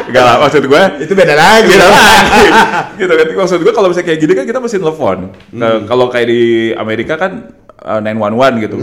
[0.08, 0.82] Enggak lah, maksud gue.
[1.04, 1.68] Itu beda lagi.
[1.76, 2.48] Gitu lagi.
[2.96, 3.28] gitu kan.
[3.44, 5.18] Maksud gue kalau misalnya kayak gini kan kita mesti telepon.
[5.52, 7.52] Nah, kalau kayak di Amerika kan
[7.84, 8.78] uh, 911 gitu.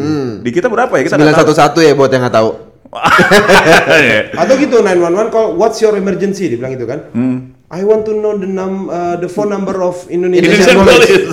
[0.44, 1.02] Di kita berapa ya?
[1.08, 1.56] Kita nggak tahu.
[1.56, 2.50] 911 ya buat yang nggak tahu.
[4.04, 4.30] Iya.
[4.38, 7.10] Atau gitu 911 call what's your emergency dibilang gitu kan.
[7.10, 7.53] Hmm.
[7.66, 11.32] I want to know the num uh, the phone number of Indonesian, Indonesian police.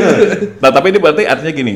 [0.62, 1.74] nah, tapi ini berarti artinya gini.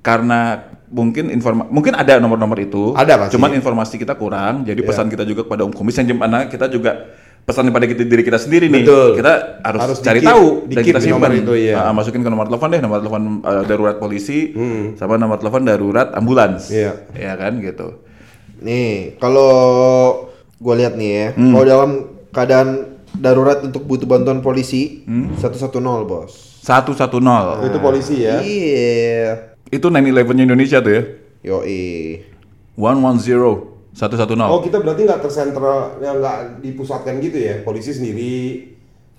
[0.00, 0.56] Karena
[0.88, 2.94] mungkin informa mungkin ada nomor-nomor itu.
[2.94, 3.36] Ada pasti.
[3.36, 4.64] Cuman informasi kita kurang.
[4.64, 4.88] Jadi Iya.
[4.88, 8.38] pesan kita juga kepada Om Kumis yang gimana kita juga pesan kepada kita, diri kita
[8.38, 8.86] sendiri nih.
[8.86, 9.08] Betul.
[9.18, 11.30] Kita harus, Harus cari tahu dan di-keep kita simpan.
[11.34, 11.74] itu, iya.
[11.82, 14.94] Nah, masukin ke nomor telepon deh, nomor telepon uh, darurat polisi Hmm.
[14.94, 16.70] sama nomor telepon darurat ambulans.
[16.70, 16.96] Iya.
[17.12, 17.98] Ya kan gitu.
[18.60, 19.52] Nih, kalau
[20.56, 21.90] gue lihat nih ya, kalau dalam
[22.30, 22.68] keadaan
[23.16, 25.70] darurat untuk butuh bantuan polisi, 110
[26.04, 26.60] bos.
[26.62, 27.66] 110.
[27.66, 28.38] Itu polisi ya.
[28.44, 29.56] Iya.
[29.70, 31.02] Itu 911-nya Indonesia tuh ya.
[31.46, 32.20] Yoi.
[32.76, 34.38] 110 110.
[34.46, 38.70] Oh kita berarti nggak tersentral yang nggak dipusatkan gitu ya polisi sendiri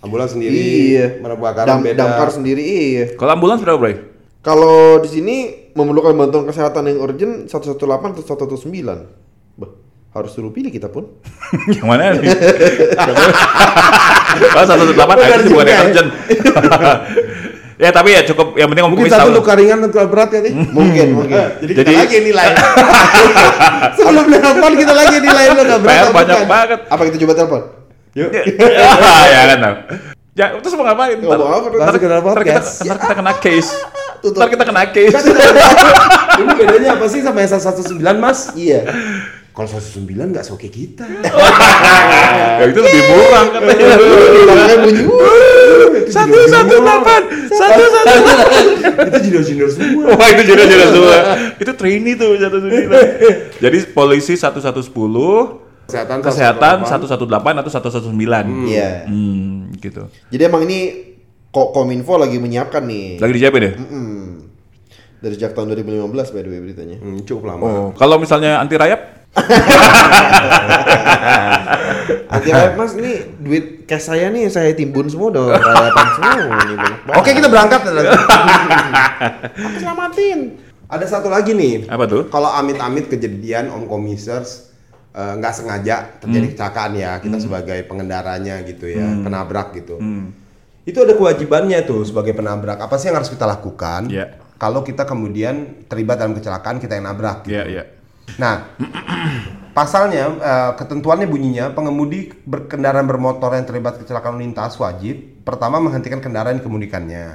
[0.01, 0.57] Ambulans sendiri,
[0.97, 1.21] Iya.
[1.21, 2.01] kebakaran Dam- beda.
[2.01, 3.05] Damkar sendiri iya.
[3.13, 4.01] Kalau ambulans berapa, Bray?
[4.41, 5.35] Kalau di sini
[5.77, 7.77] memerlukan bantuan kesehatan yang urgent 118
[8.25, 9.05] atau 119.
[10.11, 11.07] Harus suruh pilih kita pun.
[11.79, 12.27] yang mana nih?
[14.51, 15.79] Oh, satu satu delapan itu bukan ya.
[15.87, 16.09] urgent.
[17.81, 20.51] ya tapi ya cukup yang penting Mungkin satu luka ringan dan luka berat ya nih.
[20.51, 21.35] Mungkin, mungkin.
[21.63, 22.47] Jadi, Jadi- kita lagi nilai.
[23.95, 26.11] Sebelum nelfon kita lagi nilai luka berat.
[26.11, 26.79] Banyak banget.
[26.91, 27.61] Apa kita coba telepon?
[28.11, 28.29] Yuk.
[28.35, 29.57] ya kan.
[29.63, 29.75] Tam.
[30.31, 31.15] Ya, terus mau ngapain?
[31.19, 33.71] Nggak mau apa, ntar, dalam ntar kita, ntar kita kena case.
[34.19, 34.39] Tutup.
[34.43, 35.15] Ntar kita kena case.
[36.39, 38.51] Ini bedanya apa sih sama yang 119 mas?
[38.55, 38.91] Iya.
[39.51, 41.03] Kalau 119 nggak soke kita.
[42.59, 43.85] ya itu lebih murah katanya.
[44.47, 45.03] Tangannya bunyi.
[46.07, 47.21] Satu satu delapan,
[47.51, 48.45] satu satu delapan.
[49.11, 50.03] Itu junior-junior semua.
[50.15, 51.17] Wah itu jodoh jodoh semua.
[51.59, 53.03] itu trainee tuh satu sembilan.
[53.59, 55.59] Jadi polisi satu satu sepuluh,
[55.91, 58.45] Kesehatan, kesehatan satu satu delapan atau satu satu sembilan.
[58.71, 59.11] Iya.
[59.11, 60.07] Hmm, gitu.
[60.31, 61.11] Jadi emang ini
[61.51, 63.19] kok Kominfo lagi menyiapkan nih.
[63.19, 63.71] Lagi disiapin ya?
[63.75, 64.47] Hmm.
[65.19, 66.97] Dari sejak tahun 2015 by the way beritanya.
[67.03, 67.63] Hmm, cukup lama.
[67.67, 69.20] Oh, kalau misalnya anti rayap?
[72.31, 76.45] Anti rayap mas, ini duit cash saya nih saya timbun semua udah rayapan semua nih
[76.47, 77.19] banyak banget.
[77.19, 77.81] Oke kita berangkat.
[79.51, 80.39] Aku selamatin.
[80.87, 81.87] Ada satu lagi nih.
[81.87, 82.27] Apa tuh?
[82.27, 84.71] Kalau amit-amit kejadian Om Komisers
[85.11, 86.53] eh, nggak sengaja terjadi Hmm.
[86.55, 89.99] kecelakaan ya, kita sebagai pengendaranya gitu ya, penabrak gitu.
[90.81, 92.79] Itu ada kewajibannya tuh sebagai penabrak.
[92.79, 94.07] Apa sih yang harus kita lakukan?
[94.07, 94.39] Iya.
[94.55, 97.43] Kalau kita kemudian terlibat dalam kecelakaan kita yang nabrak.
[97.43, 97.53] gitu.
[97.53, 97.83] Iya, iya.
[98.37, 98.75] Nah,
[99.71, 106.55] pasalnya eh, ketentuannya bunyinya pengemudi berkendaraan bermotor yang terlibat kecelakaan lintas wajib pertama menghentikan kendaraan
[106.55, 107.25] yang dikemudikannya.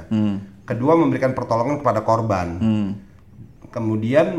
[0.67, 2.47] Kedua memberikan pertolongan kepada korban.
[2.59, 2.89] Hmm.
[3.67, 4.33] Kemudian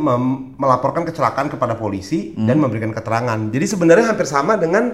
[0.59, 3.39] melaporkan kecelakaan kepada polisi dan memberikan keterangan.
[3.53, 4.91] Jadi sebenarnya hampir sama dengan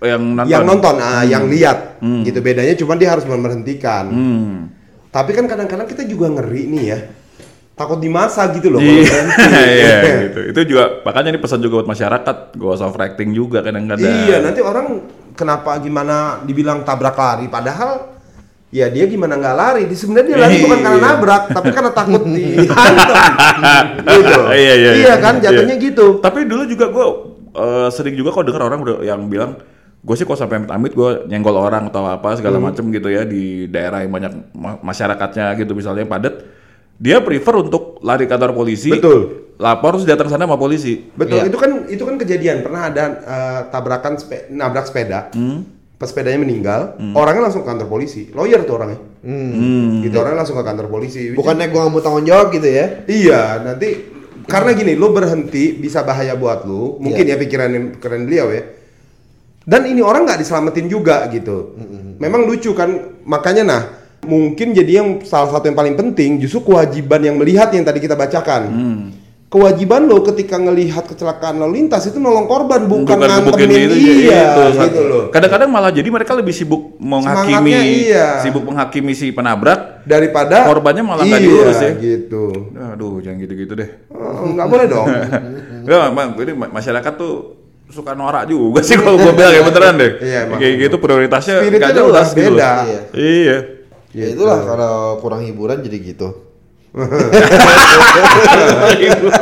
[0.00, 0.48] Yang nonton.
[0.48, 2.00] yang nonton, ah, yang lihat.
[2.00, 4.04] Gitu bedanya cuma dia harus memberhentikan.
[4.08, 4.54] Hmm.
[5.12, 6.98] Tapi kan kadang-kadang kita juga ngeri nih ya.
[7.72, 9.42] Takut di masa gitu loh Iya, berhenti.
[9.56, 10.40] iya, gitu.
[10.46, 14.12] Itu juga makanya ini pesan juga buat masyarakat, gak usah overacting juga kadang-kadang.
[14.22, 15.00] Iya, nanti orang
[15.32, 18.12] kenapa gimana dibilang tabrak lari padahal
[18.68, 21.08] ya dia gimana nggak lari di sebenarnya dia lari bukan karena Iya.
[21.10, 23.84] nabrak tapi karena takut dihantam
[24.16, 25.14] gitu Iya, iya, iya.
[25.18, 25.86] kan jatuhnya Iya.
[25.86, 27.06] gitu Tapi dulu juga gue
[27.90, 29.60] sering juga kok dengar orang udah yang bilang
[29.98, 32.68] gue sih kok sampai amit-amit gue nyenggol orang atau apa segala Hmm.
[32.68, 36.34] macem gitu ya di daerah yang banyak ma- masyarakatnya gitu misalnya yang padat
[37.02, 39.50] dia prefer untuk lari ke kantor polisi Betul.
[39.58, 41.50] lapor terus datang sana sama polisi betul Iya.
[41.50, 45.66] itu kan itu kan kejadian pernah ada eh, tabrakan spe- nabrak sepeda Hmm.
[45.98, 50.02] pas sepedanya meninggal orangnya langsung ke kantor polisi lawyer tuh orangnya Hmm.
[50.02, 53.06] gitu orangnya langsung ke kantor polisi Bukannya gua nggak mau tanggung jawab gitu ya?
[53.06, 53.88] Iya, nanti
[54.42, 56.98] karena gini, lu berhenti bisa bahaya buat lu.
[56.98, 58.62] Mungkin ya pikiran pikiran beliau ya.
[59.62, 61.78] Dan ini orang nggak diselamatin juga gitu.
[62.18, 62.90] Memang lucu kan,
[63.22, 63.82] makanya nah
[64.22, 68.14] mungkin jadi yang salah satu yang paling penting justru kewajiban yang melihat yang tadi kita
[68.14, 68.62] bacakan.
[69.52, 74.80] Kewajiban lo ketika ngelihat kecelakaan lalu lintas itu nolong korban bukan, ngantemin gitu, iya itu.
[74.80, 75.24] gitu loh.
[75.28, 78.40] Kadang-kadang malah jadi mereka lebih sibuk menghakimi, iya.
[78.40, 80.08] sibuk menghakimi si penabrak.
[80.08, 81.92] Daripada Korbannya malah nggak iya, diurus ya.
[82.00, 82.72] gitu.
[82.96, 84.08] Aduh, jangan gitu-gitu deh.
[84.08, 85.06] Oh, Nggak boleh dong.
[85.84, 86.00] Enggak,
[86.56, 87.60] ma- masyarakat tuh
[87.92, 90.12] suka norak juga sih kalau gue bilang ya beneran deh.
[90.16, 90.40] Iya.
[90.48, 92.70] Kayak gitu prioritasnya nggak jelas gitu beda.
[92.88, 93.00] Iya.
[93.12, 93.58] Iya.
[94.12, 96.52] Ya itulah kalau kurang hiburan jadi gitu.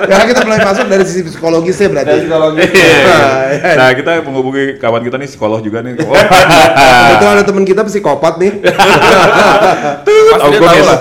[0.07, 2.23] Karena kita mulai masuk dari sisi psikologisnya berarti.
[2.31, 3.75] Iya.
[3.75, 5.99] Nah, kita menghubungi kawan kita nih psikolog juga nih.
[6.07, 6.15] Oh,
[7.11, 8.63] Kebetulan ada teman kita psikopat nih.
[8.63, 10.87] Pasti Om Kumis.
[10.87, 10.99] lah.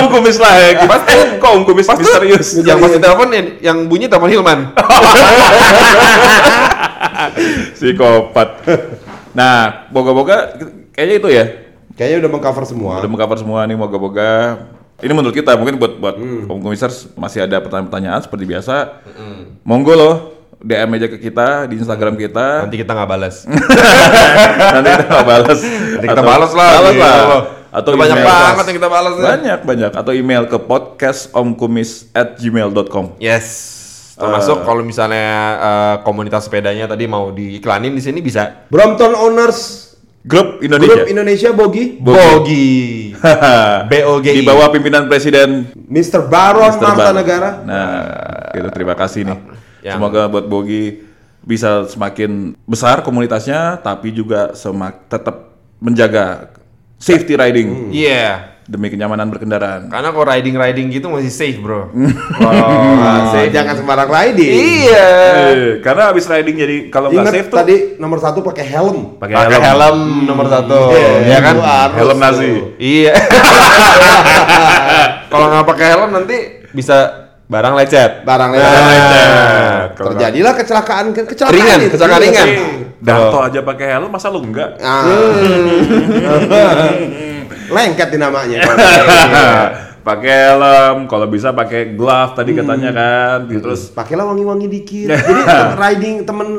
[0.00, 0.88] Om Kumis lah ya.
[0.88, 2.48] Pasti kok Om Kumis misterius.
[2.64, 4.72] yang pasti telepon yang, yang bunyi telepon Hilman.
[7.76, 8.48] Psikopat.
[9.36, 10.56] Nah, boga-boga
[10.96, 11.44] kayaknya itu ya.
[11.92, 12.96] Kayaknya udah mengcover semua.
[13.00, 14.56] Udah mengcover semua nih moga-moga.
[15.02, 16.46] Ini menurut kita mungkin buat buat Hmm.
[16.46, 19.02] Om Komisaris masih ada pertanyaan-pertanyaan seperti biasa.
[19.66, 20.14] Monggo loh
[20.62, 22.62] DM aja ke kita di Instagram kita.
[22.64, 23.42] Nanti kita nggak balas.
[24.78, 25.58] Nanti kita nggak balas.
[25.66, 26.70] Nanti kita balas lah.
[26.78, 27.26] Balas lah.
[27.26, 27.42] lo.
[27.72, 29.24] Atau banyak banget yang kita balas ya.
[29.34, 29.90] Banyak banyak.
[29.96, 33.18] Atau email ke podcastomkumis@gmail.com.
[33.18, 33.82] Yes.
[34.14, 35.26] Termasuk kalau misalnya
[35.58, 38.70] eh, komunitas sepedanya tadi mau diiklanin di sini bisa.
[38.70, 39.90] Brompton Owners
[40.22, 41.02] Grup Grup Indonesia.
[41.04, 42.70] Indonesia Bogi, Bogi.
[43.82, 44.34] BOGI.
[44.38, 46.30] Di bawah pimpinan Presiden Mr.
[46.30, 46.70] Baron.
[47.12, 47.50] Negara.
[47.66, 47.90] Nah,
[48.54, 49.38] gitu terima kasih nih.
[49.82, 51.02] Yang- Semoga buat Bogi
[51.42, 56.54] bisa semakin besar komunitasnya, tapi juga semak tetap menjaga
[56.94, 58.51] safety riding Iya.
[58.72, 59.92] Demi kenyamanan berkendaraan.
[59.92, 61.92] Karena kalau riding riding gitu masih safe bro.
[62.40, 64.52] Wah, jangan sembarang riding.
[64.56, 65.08] iya.
[65.52, 69.20] Eh, karena habis riding jadi kalau nggak safe tuh tadi nomor satu pakai helm.
[69.20, 69.60] pakai helm.
[69.60, 71.52] helm nomor satu, Iya, ya kan?
[71.52, 72.50] itu harus Helm nasi.
[72.80, 73.12] Iya.
[75.30, 76.36] kalau nggak pakai helm nanti
[76.72, 78.24] bisa barang lecet.
[78.24, 78.82] Barang Nah, lecet.
[78.88, 79.88] lecet.
[79.92, 81.92] Kalau Terjadilah kecelakaan kecelakaan Ringan, itu.
[81.92, 82.48] kecelakaan ringan.
[82.48, 82.64] Iya.
[83.02, 84.78] Darto aja pakai helm masa lu enggak?
[84.80, 85.04] Ah.
[87.68, 88.58] Lengket di namanya.
[90.02, 93.38] pakai helm, kalau bisa pakai glove tadi katanya kan.
[93.46, 93.62] Gitu.
[93.62, 95.06] Terus Pakailah wangi-wangi dikit.
[95.08, 95.42] Jadi
[95.82, 96.58] riding temen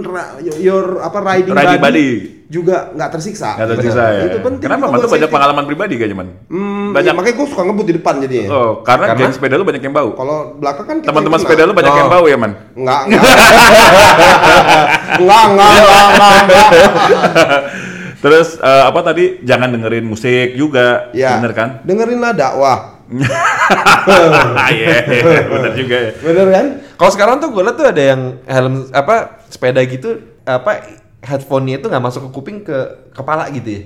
[0.58, 2.10] your apa riding, Riding buddy.
[2.48, 3.58] juga nggak tersiksa.
[3.58, 4.24] nggak tersisa ya.
[4.30, 4.64] Itu penting.
[4.64, 4.86] Kenapa?
[4.88, 5.28] buat banyak safety.
[5.28, 6.30] pengalaman pribadi kayaknya man.
[6.48, 7.04] Hmm, banyak.
[7.04, 8.48] iya, makanya gue suka ngebut di depan jadinya.
[8.48, 9.20] Oh, karena, Karena?
[9.20, 10.10] geng sepeda lu banyak yang bau.
[10.14, 12.14] Kalau belakang kan Teman-teman yang sepeda lu banyak yang Oh.
[12.14, 12.52] bau ya man.
[12.78, 13.02] Enggak.
[15.20, 16.70] enggak, enggak, enggak, enggak, enggak.
[18.24, 19.44] Terus eh, apa tadi?
[19.44, 21.36] Jangan dengerin musik juga, Ya.
[21.38, 21.70] bener kan?
[21.84, 23.04] Dengerinlah dakwah.
[24.74, 25.04] Iya,
[25.48, 26.12] bener juga ya.
[26.20, 26.66] Bener kan?
[26.96, 30.84] Kalau sekarang tuh gue liat tuh ada yang helm apa sepeda gitu apa
[31.24, 32.78] headphone-nya itu nggak masuk ke kuping ke
[33.12, 33.82] kepala gitu ya.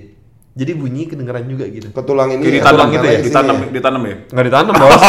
[0.57, 1.93] Jadi bunyi kedengeran juga gitu.
[1.93, 2.41] Ke tulang ini.
[2.41, 3.67] Kayak ya, ditanam tulang gitu ya, ditanam, ya.
[3.69, 4.15] ditanam ya.
[4.27, 5.03] Nggak ditanam bos.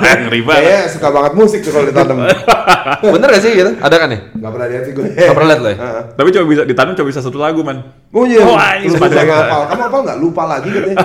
[0.00, 0.62] Ngeri banget.
[0.64, 2.16] Kayaknya suka banget musik tuh kalau ditanam.
[3.14, 3.70] Bener gak sih gitu?
[3.76, 4.18] Ada kan ya?
[4.32, 5.04] Enggak pernah lihat sih gue.
[5.12, 5.76] Gak pernah liat lo ya?
[5.84, 6.02] Heeh.
[6.16, 7.78] Tapi coba bisa ditanam coba bisa satu lagu man.
[8.08, 8.40] Oh iya.
[8.80, 9.68] Ini Lu sepanjang- bisa.
[9.68, 10.96] Kamu apa enggak lupa lagi katanya.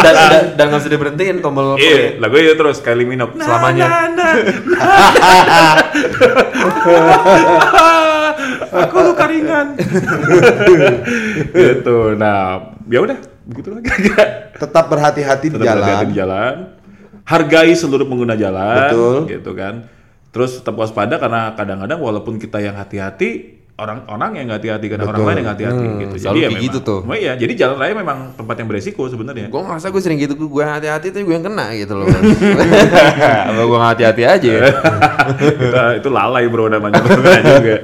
[0.00, 3.36] dan, dan, dan nggak usah diberhentiin tombol Iya, lagu itu terus Kylie Minogue.
[3.36, 3.84] Selamanya.
[8.76, 9.76] Aku luka ringan.
[11.52, 11.98] gitu.
[12.14, 13.88] Nah, ya udah, begitu lagi.
[14.62, 15.82] Tetap berhati-hati di Tetap jalan.
[15.82, 16.54] hati-hati di jalan.
[17.22, 19.16] Hargai seluruh pengguna jalan, Betul.
[19.28, 19.74] gitu kan.
[20.30, 25.20] Terus tetap waspada karena kadang-kadang walaupun kita yang hati-hati, orang-orang yang nggak hati-hati karena orang
[25.20, 26.14] lain yang nggak hati-hati Hmm, gitu.
[26.16, 26.66] Jadi ya kayak memang.
[26.68, 27.00] gitu tuh.
[27.02, 29.48] Oh iya, jadi jalan raya memang tempat yang beresiko sebenarnya.
[29.48, 32.06] Gue ngerasa gue sering gitu, gue hati-hati tapi gue yang kena gitu loh.
[33.48, 34.68] Apa gue nggak hati-hati aja ya?
[35.42, 35.64] itu,
[35.98, 37.76] itu lalai bro namanya juga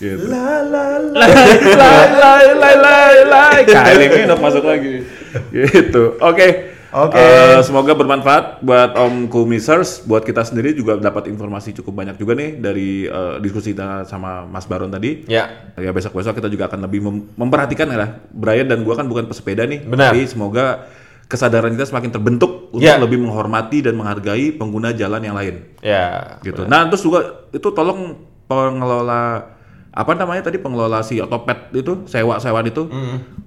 [0.00, 0.24] gitu.
[0.26, 1.20] La la la.
[1.20, 5.04] lai lai lai lai lai Kylie Minogue masuk lagi
[5.52, 6.48] gitu oke
[6.90, 7.14] Oke.
[7.14, 12.34] Eh, semoga bermanfaat buat Om Kumisers, buat kita sendiri juga dapat informasi cukup banyak juga
[12.34, 15.22] nih dari eh, diskusi kita sama Mas Baron tadi.
[15.30, 15.70] Ya.
[15.78, 18.10] Ya besok-besok kita juga akan lebih mem- memperhatikan ya lah.
[18.28, 19.86] Brian dan gua kan bukan pesepeda nih.
[19.86, 20.10] Benar.
[20.10, 20.90] Tapi semoga
[21.30, 22.98] kesadaran kita semakin terbentuk untuk Ya.
[22.98, 26.42] lebih menghormati dan menghargai pengguna jalan yang lain Ya.
[26.42, 26.66] gitu.
[26.66, 27.22] Nah terus juga
[27.54, 28.18] itu tolong
[28.50, 29.46] pengelola
[29.90, 30.58] apa namanya tadi?
[30.62, 32.86] Pengelola si otopet itu sewa sewaan itu,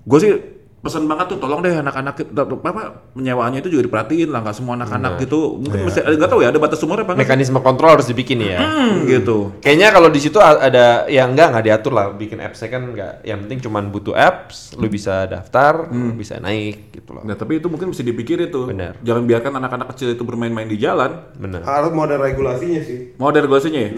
[0.03, 0.31] gue sih
[0.83, 2.81] pesen banget tuh tolong deh anak-anak apa
[3.15, 6.59] penyewaannya itu juga diperhatiin lah nggak semua anak-anak gitu mungkin mesti nggak tahu ya ada
[6.59, 7.15] batas umurnya apa?
[7.15, 8.59] Mekanisme kontrol harus dibikin ya.
[8.59, 12.83] Hmm, gitu Kayaknya kalau di situ ada yang enggak nggak diatur lah bikin appsnya kan
[12.91, 13.13] nggak.
[13.23, 15.87] Yang penting cuman butuh apps, lu bisa daftar,
[16.19, 17.23] bisa naik gitu loh.
[17.23, 18.99] nah tapi itu mungkin mesti dipikirin tuh Benar.
[18.99, 21.63] jangan biarkan anak-anak kecil itu bermain-main di jalan Bener.
[21.63, 23.15] Harus mau ada regulasinya sih.
[23.15, 23.91] mau ada regulasinya ya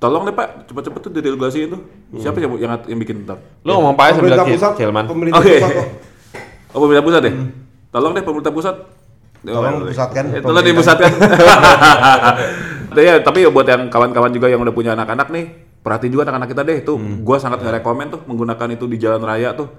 [0.00, 1.76] tolong deh pak cepet-cepet tuh diregulasi itu
[2.16, 5.04] siapa yang yang, yang bikin ntar Lu ngomong apa aja sambil Pemerintah pusat, Hilman.
[5.36, 5.56] Oke.
[6.70, 7.34] oh pemerintah pusat deh
[7.90, 8.76] tolong deh pemerintah pusat
[9.40, 10.68] Tolong pusatkan Tolong pemerintah.
[10.68, 11.10] dipusatkan.
[13.00, 15.44] ya, tapi buat yang kawan-kawan juga yang udah punya anak-anak nih,
[15.80, 16.78] perhatiin juga anak-anak kita deh.
[16.84, 19.72] Tuh, gua sangat nggak rekomen tuh menggunakan itu di jalan raya tuh.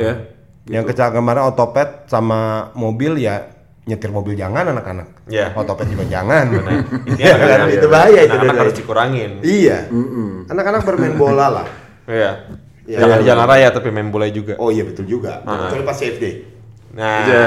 [0.00, 0.24] Ya.
[0.64, 3.44] Yang kecelakaan kemarin otopet sama mobil ya
[3.84, 5.28] nyetir mobil jangan anak-anak.
[5.28, 5.52] Iya.
[5.52, 6.48] Otopet juga jangan.
[7.20, 7.44] Iya kan?
[7.44, 8.32] anak-anak- itu bahaya itu.
[8.32, 9.30] Anak-anak harus dikurangin.
[9.44, 9.92] Iya.
[10.48, 11.66] Anak-anak bermain bola lah.
[12.08, 12.48] Iya.
[12.84, 12.98] Iya.
[13.00, 14.60] Jangan di jalan raya tapi main bola juga.
[14.60, 15.40] Oh iya betul juga.
[15.40, 16.24] Kecuali pas CFD.
[16.94, 17.44] Nah, Ya.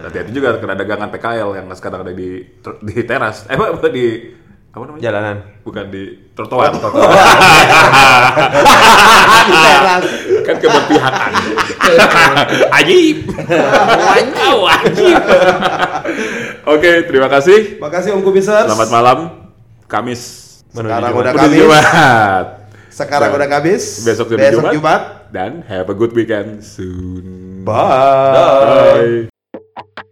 [0.00, 2.40] Hati-hati juga kena dagangan PKL yang sekarang ada di
[2.82, 3.44] di teras.
[3.46, 4.32] Eh, apa di
[4.70, 5.02] apa namanya?
[5.02, 5.36] jalanan.
[5.60, 6.72] Bukan di trotoar.
[6.72, 6.94] Di teras.
[10.40, 11.32] kan keberpihakan.
[12.80, 13.18] Ajib.
[14.30, 15.18] Wow, ajib.
[16.70, 17.76] Oke, terima kasih.
[17.82, 18.66] Makasih Om Kubisers.
[18.70, 19.18] Selamat malam.
[19.90, 20.22] Kamis.
[20.70, 21.58] Sekarang udah Kamis.
[21.58, 22.59] Jumat.
[22.90, 24.02] Sekarang udah Kamis.
[24.02, 24.74] Besok jadi Besok Jumat.
[24.74, 25.02] Jumat.
[25.30, 27.62] Dan have a good weekend soon.
[27.62, 29.30] Bye.
[29.30, 30.06] Bye.